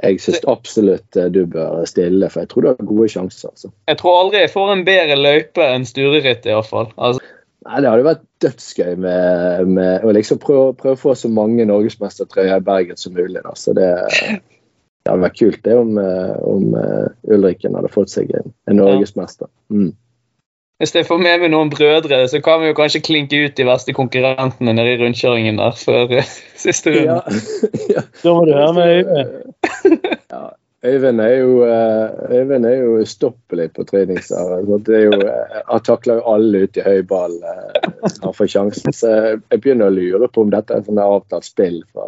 jeg 0.04 0.20
syns 0.22 0.44
absolutt 0.46 1.18
du 1.34 1.40
bør 1.50 1.82
stille, 1.90 2.28
for 2.30 2.44
jeg 2.44 2.52
tror 2.52 2.62
du 2.62 2.68
har 2.70 2.90
gode 2.92 3.08
sjanser. 3.10 3.50
Altså. 3.50 3.72
Jeg 3.90 3.98
tror 3.98 4.20
aldri 4.20 4.44
jeg 4.44 4.52
får 4.54 4.74
en 4.76 4.84
bedre 4.86 5.18
løype 5.18 5.72
enn 5.74 5.88
Stureritt, 5.90 6.46
iallfall. 6.46 6.92
Altså. 6.98 7.24
Nei, 7.68 7.82
Det 7.84 7.90
hadde 7.92 8.08
vært 8.08 8.26
dødsgøy 8.44 8.96
med, 9.04 9.72
med 9.76 10.06
å 10.08 10.14
liksom 10.16 10.40
prøve, 10.40 10.74
prøve, 10.80 10.96
å 10.96 11.02
få 11.02 11.16
så 11.20 11.32
mange 11.32 11.66
norgesmestertrøyer 11.68 12.62
i 12.62 12.66
Bergen 12.66 13.00
som 13.00 13.16
mulig. 13.18 13.42
Da. 13.44 13.54
Så 13.60 13.76
det, 13.76 13.90
det 14.00 15.12
hadde 15.12 15.24
vært 15.26 15.40
kult 15.40 15.64
det 15.66 15.76
om, 15.76 15.98
om 15.98 16.76
uh, 16.78 17.08
Ulrikken 17.28 17.76
hadde 17.76 17.92
fått 17.92 18.14
seg 18.14 18.32
en, 18.40 18.54
en 18.72 18.80
norgesmester. 18.80 19.52
Mm. 19.74 19.92
Hvis 20.78 20.94
jeg 20.94 21.08
får 21.10 21.18
med 21.18 21.42
meg 21.42 21.50
noen 21.50 21.72
brødre, 21.74 22.20
så 22.30 22.40
kan 22.46 22.62
vi 22.62 22.70
jo 22.70 22.78
kanskje 22.78 23.02
klinke 23.02 23.40
ut 23.48 23.56
de 23.58 23.66
verste 23.66 23.96
konkurrentene 23.98 24.76
nede 24.78 24.94
i 24.94 25.00
rundkjøringen 25.02 25.58
der 25.58 25.76
før 25.80 26.14
uh, 26.22 26.36
siste 26.64 26.94
runde. 26.94 27.18
Ja. 27.18 27.52
ja. 27.98 28.06
Da 28.22 28.38
må 28.38 28.46
du 28.48 28.54
høre 28.54 28.74
med 28.78 28.96
Øyvind. 28.96 30.00
ja. 30.32 30.46
Øyvind 30.88 31.22
er 31.22 31.34
jo, 31.36 31.52
uh, 31.66 32.32
Øyvind 32.32 32.66
er 32.66 32.76
jo 32.76 32.98
ustoppelig 33.02 33.74
på 33.74 33.84
treningssalen. 33.84 34.70
Uh, 34.90 35.36
han 35.68 35.84
takler 35.84 36.20
jo 36.20 36.34
alle 36.34 36.64
ut 36.64 36.78
i 36.78 36.86
høy 36.86 37.02
ball 37.08 37.36
uh, 37.44 38.08
han 38.24 38.34
får 38.38 38.52
sjansen. 38.54 38.96
Så 38.96 39.12
jeg 39.12 39.62
begynner 39.62 39.92
å 39.92 39.96
lure 39.96 40.30
på 40.32 40.46
om 40.46 40.54
dette 40.54 40.76
er 40.76 40.86
sånn 40.88 41.02
avtalt 41.02 41.48
spill 41.48 41.82
fra 41.92 42.08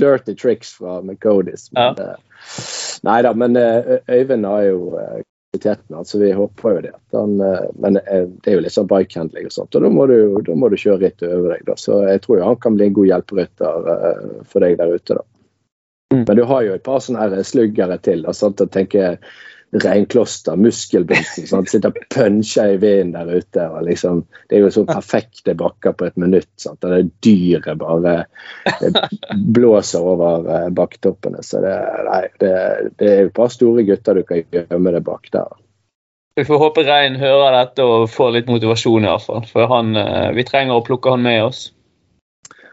Dirty 0.00 0.34
Tricks 0.34 0.74
fra 0.80 0.98
McCodis. 1.02 1.68
Men, 1.76 1.98
ja. 1.98 2.12
nei 3.06 3.18
da, 3.26 3.34
men 3.34 3.58
Øyvind 3.58 4.48
har 4.48 4.66
jo 4.66 4.82
kvaliteten 4.98 5.96
altså 5.96 6.18
Vi 6.20 6.34
håper 6.36 6.74
jo 6.74 6.84
det. 6.88 6.94
Han, 7.16 7.38
men 7.80 7.96
det 8.00 8.50
er 8.50 8.58
jo 8.58 8.66
litt 8.66 8.74
sånn 8.74 8.90
bikehandling 8.90 9.48
og 9.48 9.54
sånt, 9.54 9.74
og 9.78 9.86
da 9.86 9.90
må 9.92 10.06
du, 10.10 10.18
da 10.44 10.58
må 10.58 10.68
du 10.68 10.76
kjøre 10.76 11.00
ritt 11.06 11.24
over 11.24 11.54
deg. 11.54 11.64
Da. 11.70 11.78
Så 11.80 12.02
jeg 12.08 12.22
tror 12.24 12.40
jo 12.40 12.50
han 12.50 12.62
kan 12.62 12.76
bli 12.76 12.90
en 12.90 12.98
god 12.98 13.10
hjelperytter 13.12 13.90
for 14.48 14.64
deg 14.64 14.80
der 14.80 14.96
ute. 14.98 15.18
da. 15.20 15.26
Mm. 16.14 16.24
Men 16.24 16.36
du 16.36 16.42
har 16.48 16.64
jo 16.64 16.74
et 16.74 16.86
par 16.86 17.02
sånne 17.04 17.44
sluggere 17.44 17.98
til. 18.04 18.24
og 18.26 18.36
sånt, 18.36 18.60
og 18.64 18.72
tenker 18.72 19.18
reinkloster, 19.84 20.56
Muskelbinsen. 20.56 21.46
Sånn, 21.50 21.66
sitter 21.68 21.92
og 21.92 22.00
puncher 22.14 22.74
i 22.74 22.80
vinden 22.80 23.12
der 23.16 23.42
ute. 23.42 23.66
og 23.68 23.84
liksom, 23.88 24.24
Det 24.48 24.56
er 24.56 24.64
jo 24.64 24.72
sånn 24.72 24.88
perfekte 24.88 25.54
bakker 25.58 25.92
på 25.92 26.08
et 26.08 26.16
minutt. 26.16 26.50
Sant? 26.56 26.84
Og 26.84 26.94
det 26.94 27.12
dyret 27.24 27.80
bare 27.80 28.16
blåser 29.58 30.04
over 30.04 30.48
uh, 30.48 30.68
bakketoppene. 30.72 31.44
Så 31.44 31.62
det, 31.64 31.76
nei, 32.08 32.24
det, 32.40 32.52
det 33.00 33.12
er 33.12 33.24
jo 33.24 33.32
et 33.32 33.38
par 33.40 33.52
store 33.52 33.84
gutter 33.88 34.20
du 34.20 34.24
kan 34.28 34.44
gjemme 34.54 34.94
det 34.96 35.04
bak 35.04 35.28
der. 35.34 35.56
Vi 36.38 36.46
får 36.46 36.60
håpe 36.62 36.84
Rein 36.86 37.16
hører 37.18 37.56
dette 37.56 37.82
og 37.82 38.06
får 38.14 38.36
litt 38.36 38.50
motivasjon, 38.50 39.04
i 39.04 39.10
hvert 39.10 39.26
fall. 39.26 39.44
For 39.50 39.68
han, 39.68 39.92
uh, 39.98 40.30
vi 40.32 40.46
trenger 40.48 40.78
å 40.78 40.86
plukke 40.86 41.12
han 41.12 41.26
med 41.26 41.42
oss. 41.50 41.66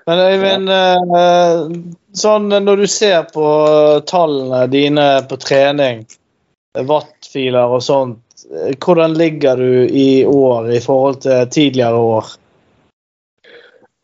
Men 0.06 0.20
Øyvind, 0.22 0.70
eh, 0.70 1.62
sånn 2.18 2.50
når 2.50 2.84
du 2.84 2.88
ser 2.92 3.28
på 3.34 3.48
tallene 4.08 4.66
dine 4.72 5.08
på 5.30 5.38
trening, 5.42 6.06
wattfiler 6.76 7.76
og 7.76 7.84
sånt, 7.84 8.48
eh, 8.52 8.74
hvordan 8.76 9.16
ligger 9.18 9.62
du 9.62 9.86
i 9.88 10.26
år 10.26 10.72
i 10.76 10.82
forhold 10.84 11.22
til 11.26 11.48
tidligere 11.52 12.02
år? 12.02 12.34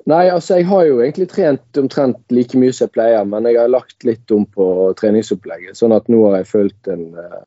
Nei, 0.10 0.26
altså 0.34 0.58
jeg 0.58 0.66
har 0.66 0.86
jo 0.88 1.00
egentlig 1.04 1.28
trent 1.30 1.78
omtrent 1.78 2.34
like 2.34 2.58
mye 2.58 2.74
som 2.74 2.88
jeg 2.88 2.96
pleier, 2.96 3.26
men 3.28 3.46
jeg 3.46 3.60
har 3.60 3.70
lagt 3.70 4.04
litt 4.08 4.34
om 4.34 4.48
på 4.50 4.66
treningsopplegget. 4.98 5.78
Sånn 5.78 5.94
at 5.94 6.10
nå 6.10 6.24
har 6.26 6.40
jeg 6.40 6.50
fulgt 6.50 6.90
en, 6.90 7.04
eh, 7.22 7.44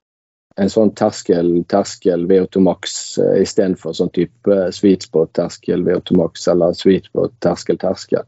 en 0.63 0.71
sånn 0.71 0.93
terskel, 0.95 1.51
terskel 1.69 2.29
VO2 2.31 2.63
Max 2.63 2.95
uh, 3.19 3.35
istedenfor 3.43 3.97
sånn 3.99 4.13
type 4.15 4.59
sweet 4.77 5.03
spot 5.03 5.33
terskel 5.35 5.83
VO2 5.83 6.29
eller 6.53 6.77
sweet 6.79 7.11
spot 7.11 7.35
terskel 7.43 7.81
terskel. 7.83 8.23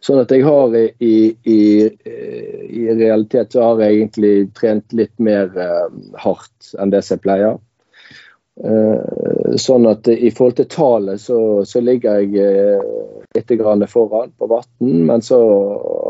Sånn 0.00 0.22
at 0.22 0.30
jeg 0.30 0.44
har 0.46 0.74
i, 0.76 0.86
i, 1.42 1.60
i, 1.82 2.82
realitet 2.94 3.54
så 3.54 3.64
har 3.66 3.82
jeg 3.82 3.98
egentlig 3.98 4.34
trent 4.58 4.94
litt 4.96 5.14
mer 5.22 5.50
uh, 5.56 5.90
hardt 6.22 6.72
enn 6.78 6.92
det 6.94 7.02
jeg 7.08 7.22
pleier. 7.24 7.58
Uh, 8.62 9.56
sånn 9.58 9.88
at 9.88 10.08
i 10.12 10.30
forhold 10.30 10.58
til 10.60 10.68
tallet 10.70 11.22
så, 11.22 11.38
så 11.66 11.80
ligger 11.80 12.20
jeg 12.20 12.82
litt 13.32 13.90
foran 13.90 14.32
på 14.38 14.48
vatten, 14.50 15.06
men 15.08 15.22
så 15.24 15.40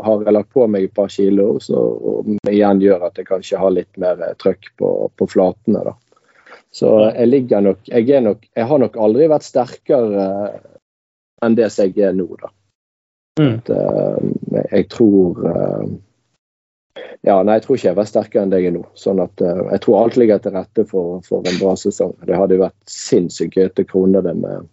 har 0.03 0.23
jeg 0.25 0.35
lagt 0.35 0.53
på 0.53 0.67
meg 0.67 0.89
et 0.89 0.95
par 0.95 1.09
kilo, 1.09 1.55
som 1.63 2.37
igjen 2.49 2.81
gjør 2.83 3.07
at 3.07 3.17
jeg 3.17 3.29
kanskje 3.29 3.61
har 3.61 3.73
litt 3.73 3.97
mer 3.97 4.21
trøkk 4.41 4.73
på, 4.77 4.89
på 5.15 5.29
flatene. 5.31 5.85
da. 5.87 5.95
Så 6.73 6.89
jeg 7.13 7.29
ligger 7.29 7.61
nok 7.61 7.85
jeg, 7.85 8.21
nok 8.25 8.47
jeg 8.49 8.65
har 8.69 8.79
nok 8.81 8.95
aldri 8.97 9.29
vært 9.29 9.45
sterkere 9.45 10.27
enn 11.43 11.57
det 11.59 11.69
som 11.73 11.85
jeg 11.85 12.07
er 12.07 12.15
nå, 12.17 12.27
da. 12.41 12.49
Mm. 13.39 13.53
At, 13.55 13.69
uh, 13.69 14.17
jeg 14.71 14.89
tror 14.93 15.39
uh, 15.47 15.85
ja, 17.25 17.39
nei, 17.41 17.55
Jeg 17.55 17.63
tror 17.63 17.77
ikke 17.77 17.87
jeg 17.87 17.97
var 17.97 18.09
sterkere 18.09 18.43
enn 18.45 18.51
deg 18.53 18.67
nå. 18.75 18.83
sånn 18.99 19.23
at 19.23 19.41
uh, 19.41 19.63
Jeg 19.71 19.81
tror 19.85 19.99
alt 20.03 20.19
ligger 20.21 20.43
til 20.43 20.53
rette 20.53 20.85
for, 20.89 21.23
for 21.25 21.49
en 21.49 21.57
bra 21.57 21.73
sesong. 21.79 22.13
Det 22.27 22.37
hadde 22.37 22.59
jo 22.59 22.65
vært 22.65 22.93
sinnssykt 22.93 23.57
gøy 23.57 23.71
til 23.73 23.87
krone 23.89 24.21
det 24.25 24.35
med, 24.37 24.69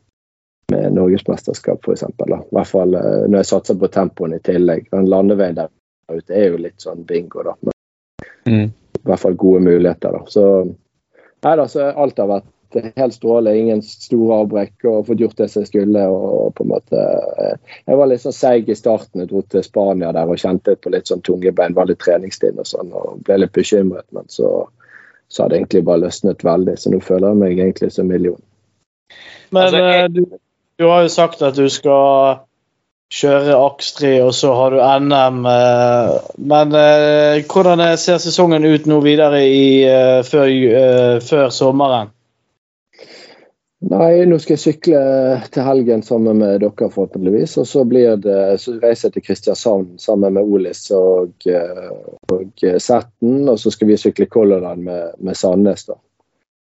med 0.75 0.99
norgesmesterskap, 0.99 1.81
f.eks. 1.87 2.05
I 2.05 2.29
hvert 2.29 2.69
fall 2.69 2.93
når 2.93 3.39
jeg 3.41 3.51
satser 3.55 3.81
på 3.81 3.93
tempoen 3.95 4.37
i 4.37 4.43
tillegg. 4.45 4.91
Den 4.93 5.09
landeveien 5.09 5.57
der 5.57 5.73
ute 6.11 6.37
er 6.37 6.51
jo 6.51 6.61
litt 6.61 6.83
sånn 6.83 7.07
bingo, 7.09 7.47
da. 7.47 7.57
Men 7.65 7.75
mm. 8.45 8.71
i 9.01 9.05
hvert 9.09 9.25
fall 9.25 9.41
gode 9.41 9.65
muligheter, 9.65 10.19
da. 10.19 10.25
Så 10.29 10.47
nei 11.47 11.57
da, 11.57 11.65
så 11.71 11.93
alt 11.95 12.21
har 12.21 12.29
vært 12.29 12.51
helt 12.97 13.15
strålende. 13.15 13.59
Ingen 13.59 13.83
store 13.83 14.41
avbrekk 14.45 14.85
og 14.89 15.07
fått 15.07 15.21
gjort 15.21 15.37
det 15.37 15.49
som 15.51 15.63
jeg 15.63 15.71
skulle. 15.71 16.07
og 16.09 16.55
på 16.55 16.65
en 16.65 16.69
måte, 16.69 16.97
eh, 17.39 17.57
Jeg 17.87 17.97
var 17.97 18.07
litt 18.07 18.23
sånn 18.23 18.37
seig 18.37 18.69
i 18.69 18.75
starten. 18.75 19.21
Jeg 19.21 19.29
dro 19.31 19.43
til 19.43 19.63
Spania 19.63 20.13
der 20.13 20.29
og 20.29 20.39
kjente 20.39 20.77
på 20.77 20.91
litt 20.91 21.07
sånn 21.07 21.23
tunge 21.23 21.53
bein. 21.53 21.75
Var 21.75 21.87
litt 21.87 21.99
treningstid 21.99 22.59
og 22.59 22.67
sånn 22.67 22.93
og 22.93 23.23
ble 23.25 23.39
litt 23.39 23.53
bekymret. 23.53 24.07
Men 24.13 24.29
så, 24.29 24.69
så 25.29 25.43
hadde 25.43 25.55
det 25.55 25.61
egentlig 25.61 25.85
bare 25.85 26.05
løsnet 26.05 26.45
veldig. 26.45 26.77
Så 26.79 26.91
nå 26.91 27.01
føler 27.01 27.29
jeg 27.29 27.37
meg 27.37 27.59
egentlig 27.59 27.93
som 27.93 28.07
million. 28.07 28.41
Men 29.51 29.63
altså, 29.63 29.79
jeg... 29.79 30.05
Eh, 30.05 30.09
du, 30.09 30.39
du 30.79 30.87
har 30.87 31.03
jo 31.03 31.09
sagt 31.09 31.43
at 31.43 31.57
du 31.57 31.69
skal 31.69 32.47
kjøre 33.11 33.57
Aks3, 33.59 34.21
og 34.23 34.35
så 34.35 34.55
har 34.55 34.71
du 34.71 34.79
NM. 34.79 35.43
Eh, 35.47 36.15
men 36.39 36.79
hvordan 37.51 37.83
ser 37.99 38.23
sesongen 38.23 38.65
ut 38.65 38.87
nå 38.87 39.01
videre 39.01 39.43
i, 39.45 39.85
før, 40.23 41.21
før 41.21 41.51
sommeren? 41.51 42.15
Nei, 43.81 44.27
nå 44.29 44.37
skal 44.37 44.59
jeg 44.59 44.61
sykle 44.61 44.99
til 45.55 45.65
helgen 45.65 46.03
sammen 46.05 46.37
med 46.43 46.59
dere, 46.61 46.89
forhåpentligvis. 46.93 47.57
Og 47.63 47.69
så, 47.69 47.85
det, 47.89 48.37
så 48.61 48.75
reiser 48.77 49.09
jeg 49.09 49.15
til 49.15 49.25
Kristiansand 49.25 49.95
sammen 50.03 50.37
med 50.37 50.45
Olis 50.45 50.83
og, 50.93 51.33
eh, 51.49 51.89
og 52.29 52.67
Setten. 52.77 53.49
Og 53.49 53.57
så 53.59 53.73
skal 53.73 53.89
vi 53.89 53.97
sykle 53.97 54.29
Color 54.29 54.61
Line 54.67 54.85
med, 54.85 55.17
med 55.25 55.37
Sandnes. 55.37 55.87
da. 55.89 55.97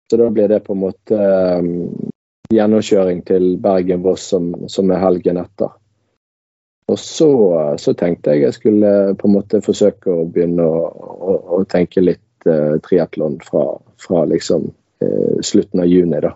Så 0.10 0.18
da 0.18 0.30
blir 0.32 0.48
det 0.48 0.64
på 0.64 0.74
en 0.74 0.82
måte 0.86 1.20
um, 1.60 2.08
gjennomkjøring 2.56 3.22
til 3.28 3.52
Bergen-Voss 3.62 4.32
som, 4.32 4.50
som, 4.72 4.90
er 4.90 5.04
helgen 5.04 5.44
etter. 5.44 5.76
Og 6.90 6.98
så, 6.98 7.30
så, 7.78 7.94
tenkte 7.94 8.34
jeg 8.34 8.48
jeg 8.48 8.56
skulle 8.56 8.94
på 9.20 9.28
en 9.28 9.36
måte 9.36 9.62
forsøke 9.62 10.10
å 10.10 10.26
begynne 10.26 10.66
å, 10.66 10.88
å, 10.90 11.40
å 11.60 11.64
tenke 11.70 12.02
litt 12.02 12.48
uh, 12.48 12.80
triatlon 12.88 13.38
fra, 13.44 13.74
fra 14.02 14.24
liksom 14.32 14.72
uh, 15.04 15.36
slutten 15.46 15.84
av 15.84 15.92
juni, 15.92 16.24
da. 16.24 16.34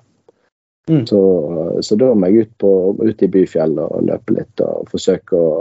Mm. 0.90 1.06
Så, 1.08 1.22
så, 1.82 1.96
da 1.96 2.12
må 2.14 2.28
jeg 2.28 2.48
ut, 2.48 2.58
på, 2.60 2.72
ut 3.00 3.24
i 3.24 3.32
byfjellet 3.32 3.84
og 3.84 4.10
løpe 4.10 4.36
litt 4.36 4.64
og 4.66 4.90
forsøke 4.92 5.40
å 5.40 5.54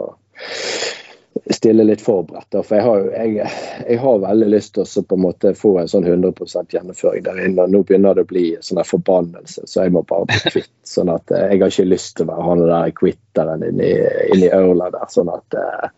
stille 1.51 1.85
litt 1.87 2.03
forberedt. 2.03 2.57
For 2.67 2.77
jeg 2.77 2.85
har, 2.87 3.05
jeg, 3.15 3.51
jeg 3.87 4.01
har 4.03 4.23
veldig 4.23 4.49
lyst 4.51 4.75
til 4.77 4.85
å 4.85 5.05
på 5.07 5.19
en 5.19 5.25
måte 5.25 5.55
få 5.59 5.77
en 5.81 5.91
sånn 5.91 6.07
100 6.09 6.65
gjennomføring 6.75 7.25
der 7.27 7.41
inne. 7.47 7.69
Nå 7.71 7.83
begynner 7.87 8.19
det 8.19 8.27
å 8.27 8.31
bli 8.33 8.47
en 8.57 8.67
sånn 8.67 8.83
forbannelse, 8.87 9.67
så 9.71 9.87
jeg 9.87 9.95
må 9.95 10.05
bare 10.09 10.29
bli 10.31 10.41
kvitt. 10.57 10.75
sånn 10.95 11.13
at 11.13 11.31
eh, 11.31 11.53
Jeg 11.53 11.63
har 11.63 11.75
ikke 11.75 11.89
lyst 11.89 12.17
til 12.19 12.27
å 12.27 12.33
være 12.33 12.49
han 12.49 12.65
der 12.67 12.97
quitteren 12.99 13.65
inni, 13.69 13.93
inni 14.35 14.51
der. 14.51 14.99
sånn 15.13 15.31
at 15.33 15.59
eh, 15.59 15.89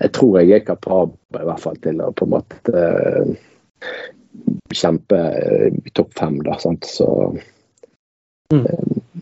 jeg 0.00 0.12
tror 0.16 0.40
jeg 0.40 0.56
er 0.56 0.64
kapabel 0.64 1.42
i 1.42 1.48
hvert 1.50 1.60
fall 1.60 1.78
til 1.84 2.00
å 2.00 2.12
på 2.16 2.24
en 2.24 2.32
måte 2.32 2.84
kjempe 4.72 5.18
i 5.76 5.92
topp 5.92 6.14
fem. 6.16 6.38
da, 6.46 6.56
sant? 6.62 6.88
Så. 6.88 7.08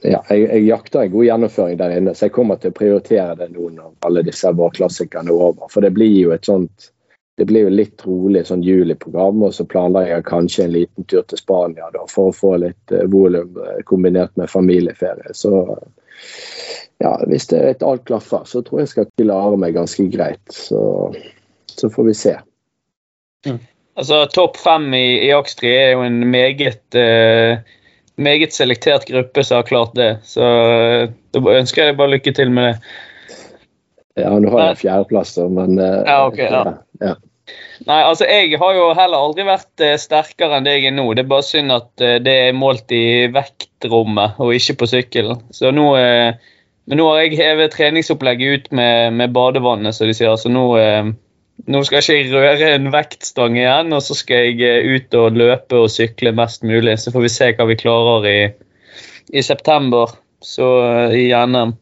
Ja, 0.03 0.23
jeg, 0.31 0.47
jeg, 0.47 0.63
jakter 0.65 1.05
en 1.05 1.13
god 1.13 1.27
gjennomføring 1.27 1.77
der 1.81 1.93
inne, 1.97 2.15
så 2.17 2.29
jeg 2.29 2.35
kommer 2.37 2.57
til 2.61 2.73
å 2.73 2.77
prioritere 2.79 3.35
det 3.37 3.51
nå 3.53 3.69
når 3.75 3.93
alle 4.07 4.25
disse 4.25 4.49
vårklassikerne 4.57 5.29
er 5.29 5.45
over. 5.51 5.69
For 5.73 5.85
det 5.85 5.93
blir 5.97 6.15
jo 6.15 6.33
et 6.37 6.49
sånt 6.49 6.91
det 7.41 7.47
blir 7.49 7.65
jo 7.65 7.73
litt 7.73 8.03
rolig 8.05 8.43
sånn 8.45 8.61
juliprogram, 8.61 9.39
og 9.47 9.55
så 9.57 9.65
planlegger 9.65 10.19
jeg 10.19 10.25
kanskje 10.27 10.65
en 10.67 10.75
liten 10.75 11.07
tur 11.09 11.23
til 11.25 11.41
Spania 11.41 11.87
da, 11.95 12.03
for 12.11 12.29
å 12.29 12.35
få 12.37 12.51
litt 12.61 12.93
uh, 12.93 13.07
volum 13.09 13.57
uh, 13.57 13.79
kombinert 13.89 14.35
med 14.37 14.51
familieferie. 14.53 15.33
Så 15.33 15.63
ja, 17.01 17.15
hvis 17.31 17.49
det 17.49 17.63
er 17.63 17.73
et 17.73 17.87
alt 17.87 18.05
klaffer, 18.11 18.45
så 18.45 18.61
tror 18.61 18.83
jeg 18.83 18.91
jeg 18.91 18.93
skal 18.93 19.09
klare 19.23 19.57
meg 19.63 19.79
ganske 19.79 20.05
greit. 20.13 20.53
Så, 20.53 20.83
så 21.73 21.89
får 21.89 22.11
vi 22.11 22.17
se. 22.21 22.37
Mm. 23.49 23.63
Altså, 23.97 24.21
Topp 24.37 24.61
fem 24.61 24.91
i, 25.01 25.07
i 25.25 25.33
Akstri 25.33 25.73
er 25.79 25.95
jo 25.95 26.05
en 26.05 26.21
meget 26.29 27.01
uh 27.01 27.57
meget 28.21 28.55
selektert 28.55 29.09
gruppe 29.09 29.45
som 29.45 29.61
har 29.61 29.69
klart 29.69 29.97
det. 29.99 30.11
Så 30.27 30.45
eh, 30.45 31.09
da 31.35 31.57
ønsker 31.57 31.91
jeg 31.91 31.99
bare 31.99 32.17
lykke 32.17 32.35
til 32.37 32.53
med 32.55 32.71
det. 32.71 32.95
Ja, 34.21 34.35
nå 34.37 34.51
har 34.53 34.73
jeg 34.73 34.81
fjerdeplass, 34.83 35.37
men 35.55 35.79
uh, 35.81 36.03
ja, 36.05 36.17
okay, 36.27 36.51
ja. 36.51 36.73
ja. 37.01 37.15
Nei, 37.87 38.01
altså 38.05 38.27
jeg 38.29 38.59
har 38.61 38.75
jo 38.77 38.91
heller 38.99 39.23
aldri 39.23 39.47
vært 39.47 39.85
uh, 39.87 39.95
sterkere 40.03 40.59
enn 40.59 40.67
det 40.67 40.75
jeg 40.77 40.91
er 40.91 40.97
nå. 40.99 41.07
Det 41.15 41.25
er 41.25 41.31
bare 41.31 41.47
synd 41.47 41.73
at 41.73 41.91
det 42.27 42.35
er 42.49 42.59
målt 42.59 42.93
i 42.93 43.31
vektrommet 43.33 44.43
og 44.43 44.53
ikke 44.59 44.81
på 44.83 44.91
sykkelen. 44.91 45.41
Så 45.57 45.71
nå, 45.73 45.87
men 45.95 47.01
nå 47.01 47.07
har 47.09 47.23
jeg 47.23 47.39
hevet 47.39 47.73
treningsopplegget 47.73 48.53
ut 48.53 48.69
med, 48.77 49.17
med 49.23 49.33
badevannet, 49.33 49.97
som 49.97 50.11
de 50.11 50.19
sier. 50.19 50.37
Så 50.37 50.53
nå 50.53 50.67
nå 51.67 51.83
skal 51.85 52.01
jeg 52.01 52.25
ikke 52.27 52.41
røre 52.41 52.73
en 52.77 52.91
vektstang 52.95 53.57
igjen, 53.59 53.93
og 53.97 54.03
så 54.05 54.17
skal 54.19 54.49
jeg 54.49 54.61
eh, 54.67 54.97
ut 54.97 55.17
og 55.19 55.39
løpe 55.39 55.83
og 55.85 55.93
sykle 55.93 56.33
mest 56.37 56.65
mulig. 56.67 56.97
Så 57.01 57.13
får 57.15 57.27
vi 57.27 57.33
se 57.33 57.51
hva 57.57 57.67
vi 57.69 57.79
klarer 57.81 58.29
i, 58.31 58.41
i 59.33 59.45
september, 59.45 60.15
så 60.45 60.71
eh, 60.87 61.17
i 61.25 61.25
NM. 61.35 61.75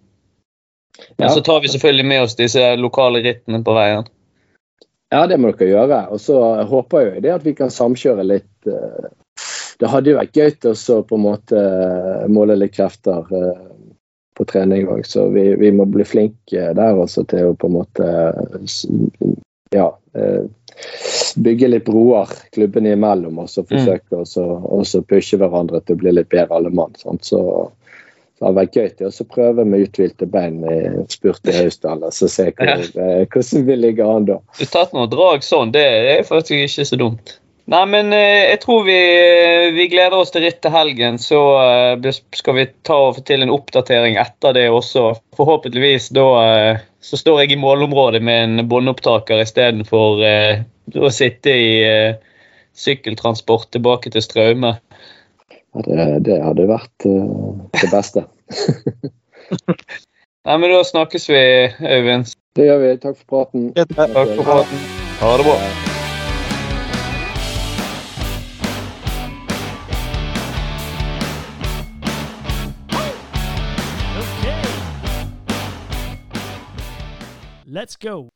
Men 1.19 1.29
ja. 1.29 1.33
så 1.35 1.45
tar 1.47 1.63
vi 1.63 1.71
selvfølgelig 1.71 2.09
med 2.11 2.23
oss 2.25 2.39
disse 2.39 2.65
lokale 2.81 3.23
rittene 3.23 3.63
på 3.65 3.77
veien. 3.77 4.09
Ja, 5.15 5.25
det 5.31 5.39
må 5.41 5.53
dere 5.55 5.71
gjøre. 5.71 6.03
Og 6.13 6.21
så 6.21 6.41
håper 6.69 7.07
jeg 7.07 7.25
det 7.25 7.37
at 7.37 7.47
vi 7.47 7.55
kan 7.57 7.73
samkjøre 7.73 8.27
litt. 8.27 8.53
Eh, 8.67 9.11
det 9.79 9.91
hadde 9.93 10.11
jo 10.11 10.19
vært 10.19 10.37
gøy 10.37 10.73
å 10.73 11.03
på 11.07 11.19
en 11.19 11.23
måte 11.23 11.61
måle 12.35 12.57
litt 12.59 12.75
krefter 12.75 13.29
på 14.39 14.47
trening 14.47 14.89
òg, 14.91 15.05
så 15.07 15.29
vi, 15.35 15.53
vi, 15.59 15.71
må 15.75 15.87
bli 15.91 16.07
flinke 16.07 16.73
der 16.79 16.99
også 16.99 17.25
til 17.31 17.51
å 17.51 17.57
på 17.59 17.71
en 17.71 17.77
måte 17.79 18.09
ja, 19.75 19.89
eh, 20.15 20.45
bygge 21.37 21.69
litt 21.69 21.85
broer 21.87 22.31
klubbene 22.55 22.95
imellom 22.95 23.41
og 23.43 23.51
så 23.51 23.65
mm. 23.65 23.69
forsøke 23.73 24.21
mm. 24.21 24.63
å 24.79 25.03
pushe 25.09 25.41
hverandre 25.41 25.83
til 25.83 25.99
å 25.99 26.03
bli 26.05 26.15
litt 26.15 26.31
bedre 26.33 26.59
alle 26.59 26.71
mann. 26.75 26.95
Så, 26.99 27.17
så 27.23 27.43
det 28.39 28.47
har 28.47 28.55
vært 28.55 28.77
gøy 28.79 28.89
til 29.01 29.11
å 29.11 29.27
prøve 29.33 29.67
med 29.67 29.89
uthvilte 29.89 30.29
bein 30.31 30.61
i 30.63 30.79
spurt 31.11 31.49
i 31.51 31.57
Hausdal 31.57 32.05
og 32.07 32.15
se 32.15 32.29
hvordan, 32.53 32.87
ja. 32.95 33.09
Eh, 33.09 33.27
hvordan 33.27 33.67
vi 33.67 33.77
ligger 33.81 34.15
an 34.15 34.29
da. 34.31 34.39
Du 34.61 34.65
tatt 34.71 34.95
noen 34.95 35.11
drag 35.11 35.47
sånn, 35.47 35.75
det 35.75 35.85
er 35.85 36.25
faktisk 36.27 36.69
ikke 36.69 36.87
så 36.87 37.01
dumt. 37.01 37.39
Nei, 37.69 37.83
men 37.85 38.15
eh, 38.17 38.47
jeg 38.49 38.61
tror 38.63 38.87
vi, 38.87 38.97
vi, 39.77 39.89
gleder 39.93 40.17
oss 40.17 40.33
til 40.33 40.47
ritt 40.47 40.63
til 40.65 40.73
helgen. 40.73 41.19
Så 41.21 41.41
eh, 41.61 42.21
skal 42.37 42.57
vi 42.57 42.65
ta 42.87 42.97
og 43.11 43.19
få 43.19 43.25
til 43.29 43.45
en 43.45 43.53
oppdatering 43.53 44.17
etter 44.21 44.57
det 44.57 44.69
også. 44.73 45.11
Forhåpentligvis 45.37 46.09
da 46.17 46.29
eh, 46.47 46.81
så 47.05 47.21
står 47.21 47.43
jeg 47.43 47.53
i 47.53 47.61
målområdet 47.61 48.23
med 48.25 48.45
en 48.47 48.69
båndopptaker 48.71 49.43
istedenfor 49.45 50.25
eh, 50.25 50.65
å 50.97 51.11
sitte 51.13 51.53
i 51.53 51.75
eh, 51.85 52.17
sykkeltransport 52.79 53.69
tilbake 53.77 54.15
til 54.15 54.25
Straume. 54.25 54.79
Ja, 55.77 55.85
det, 55.85 56.09
det, 56.31 56.39
hadde 56.41 56.69
vært 56.71 57.05
uh, 57.05 57.53
det 57.77 57.91
beste. 57.93 58.25
Nei, 60.49 60.57
men 60.57 60.73
da 60.73 60.81
snakkes 60.87 61.29
vi, 61.29 61.43
Øyvind. 61.85 62.33
Det 62.57 62.71
gjør 62.71 62.83
vi. 62.87 62.97
Takk 63.05 63.21
for 63.21 63.37
praten. 63.37 63.69
Takk 63.77 64.17
for 64.17 64.49
praten. 64.49 64.83
Ha 65.21 65.37
det 65.37 65.47
bra. 65.51 65.88
Let's 77.79 77.95
go. 77.95 78.33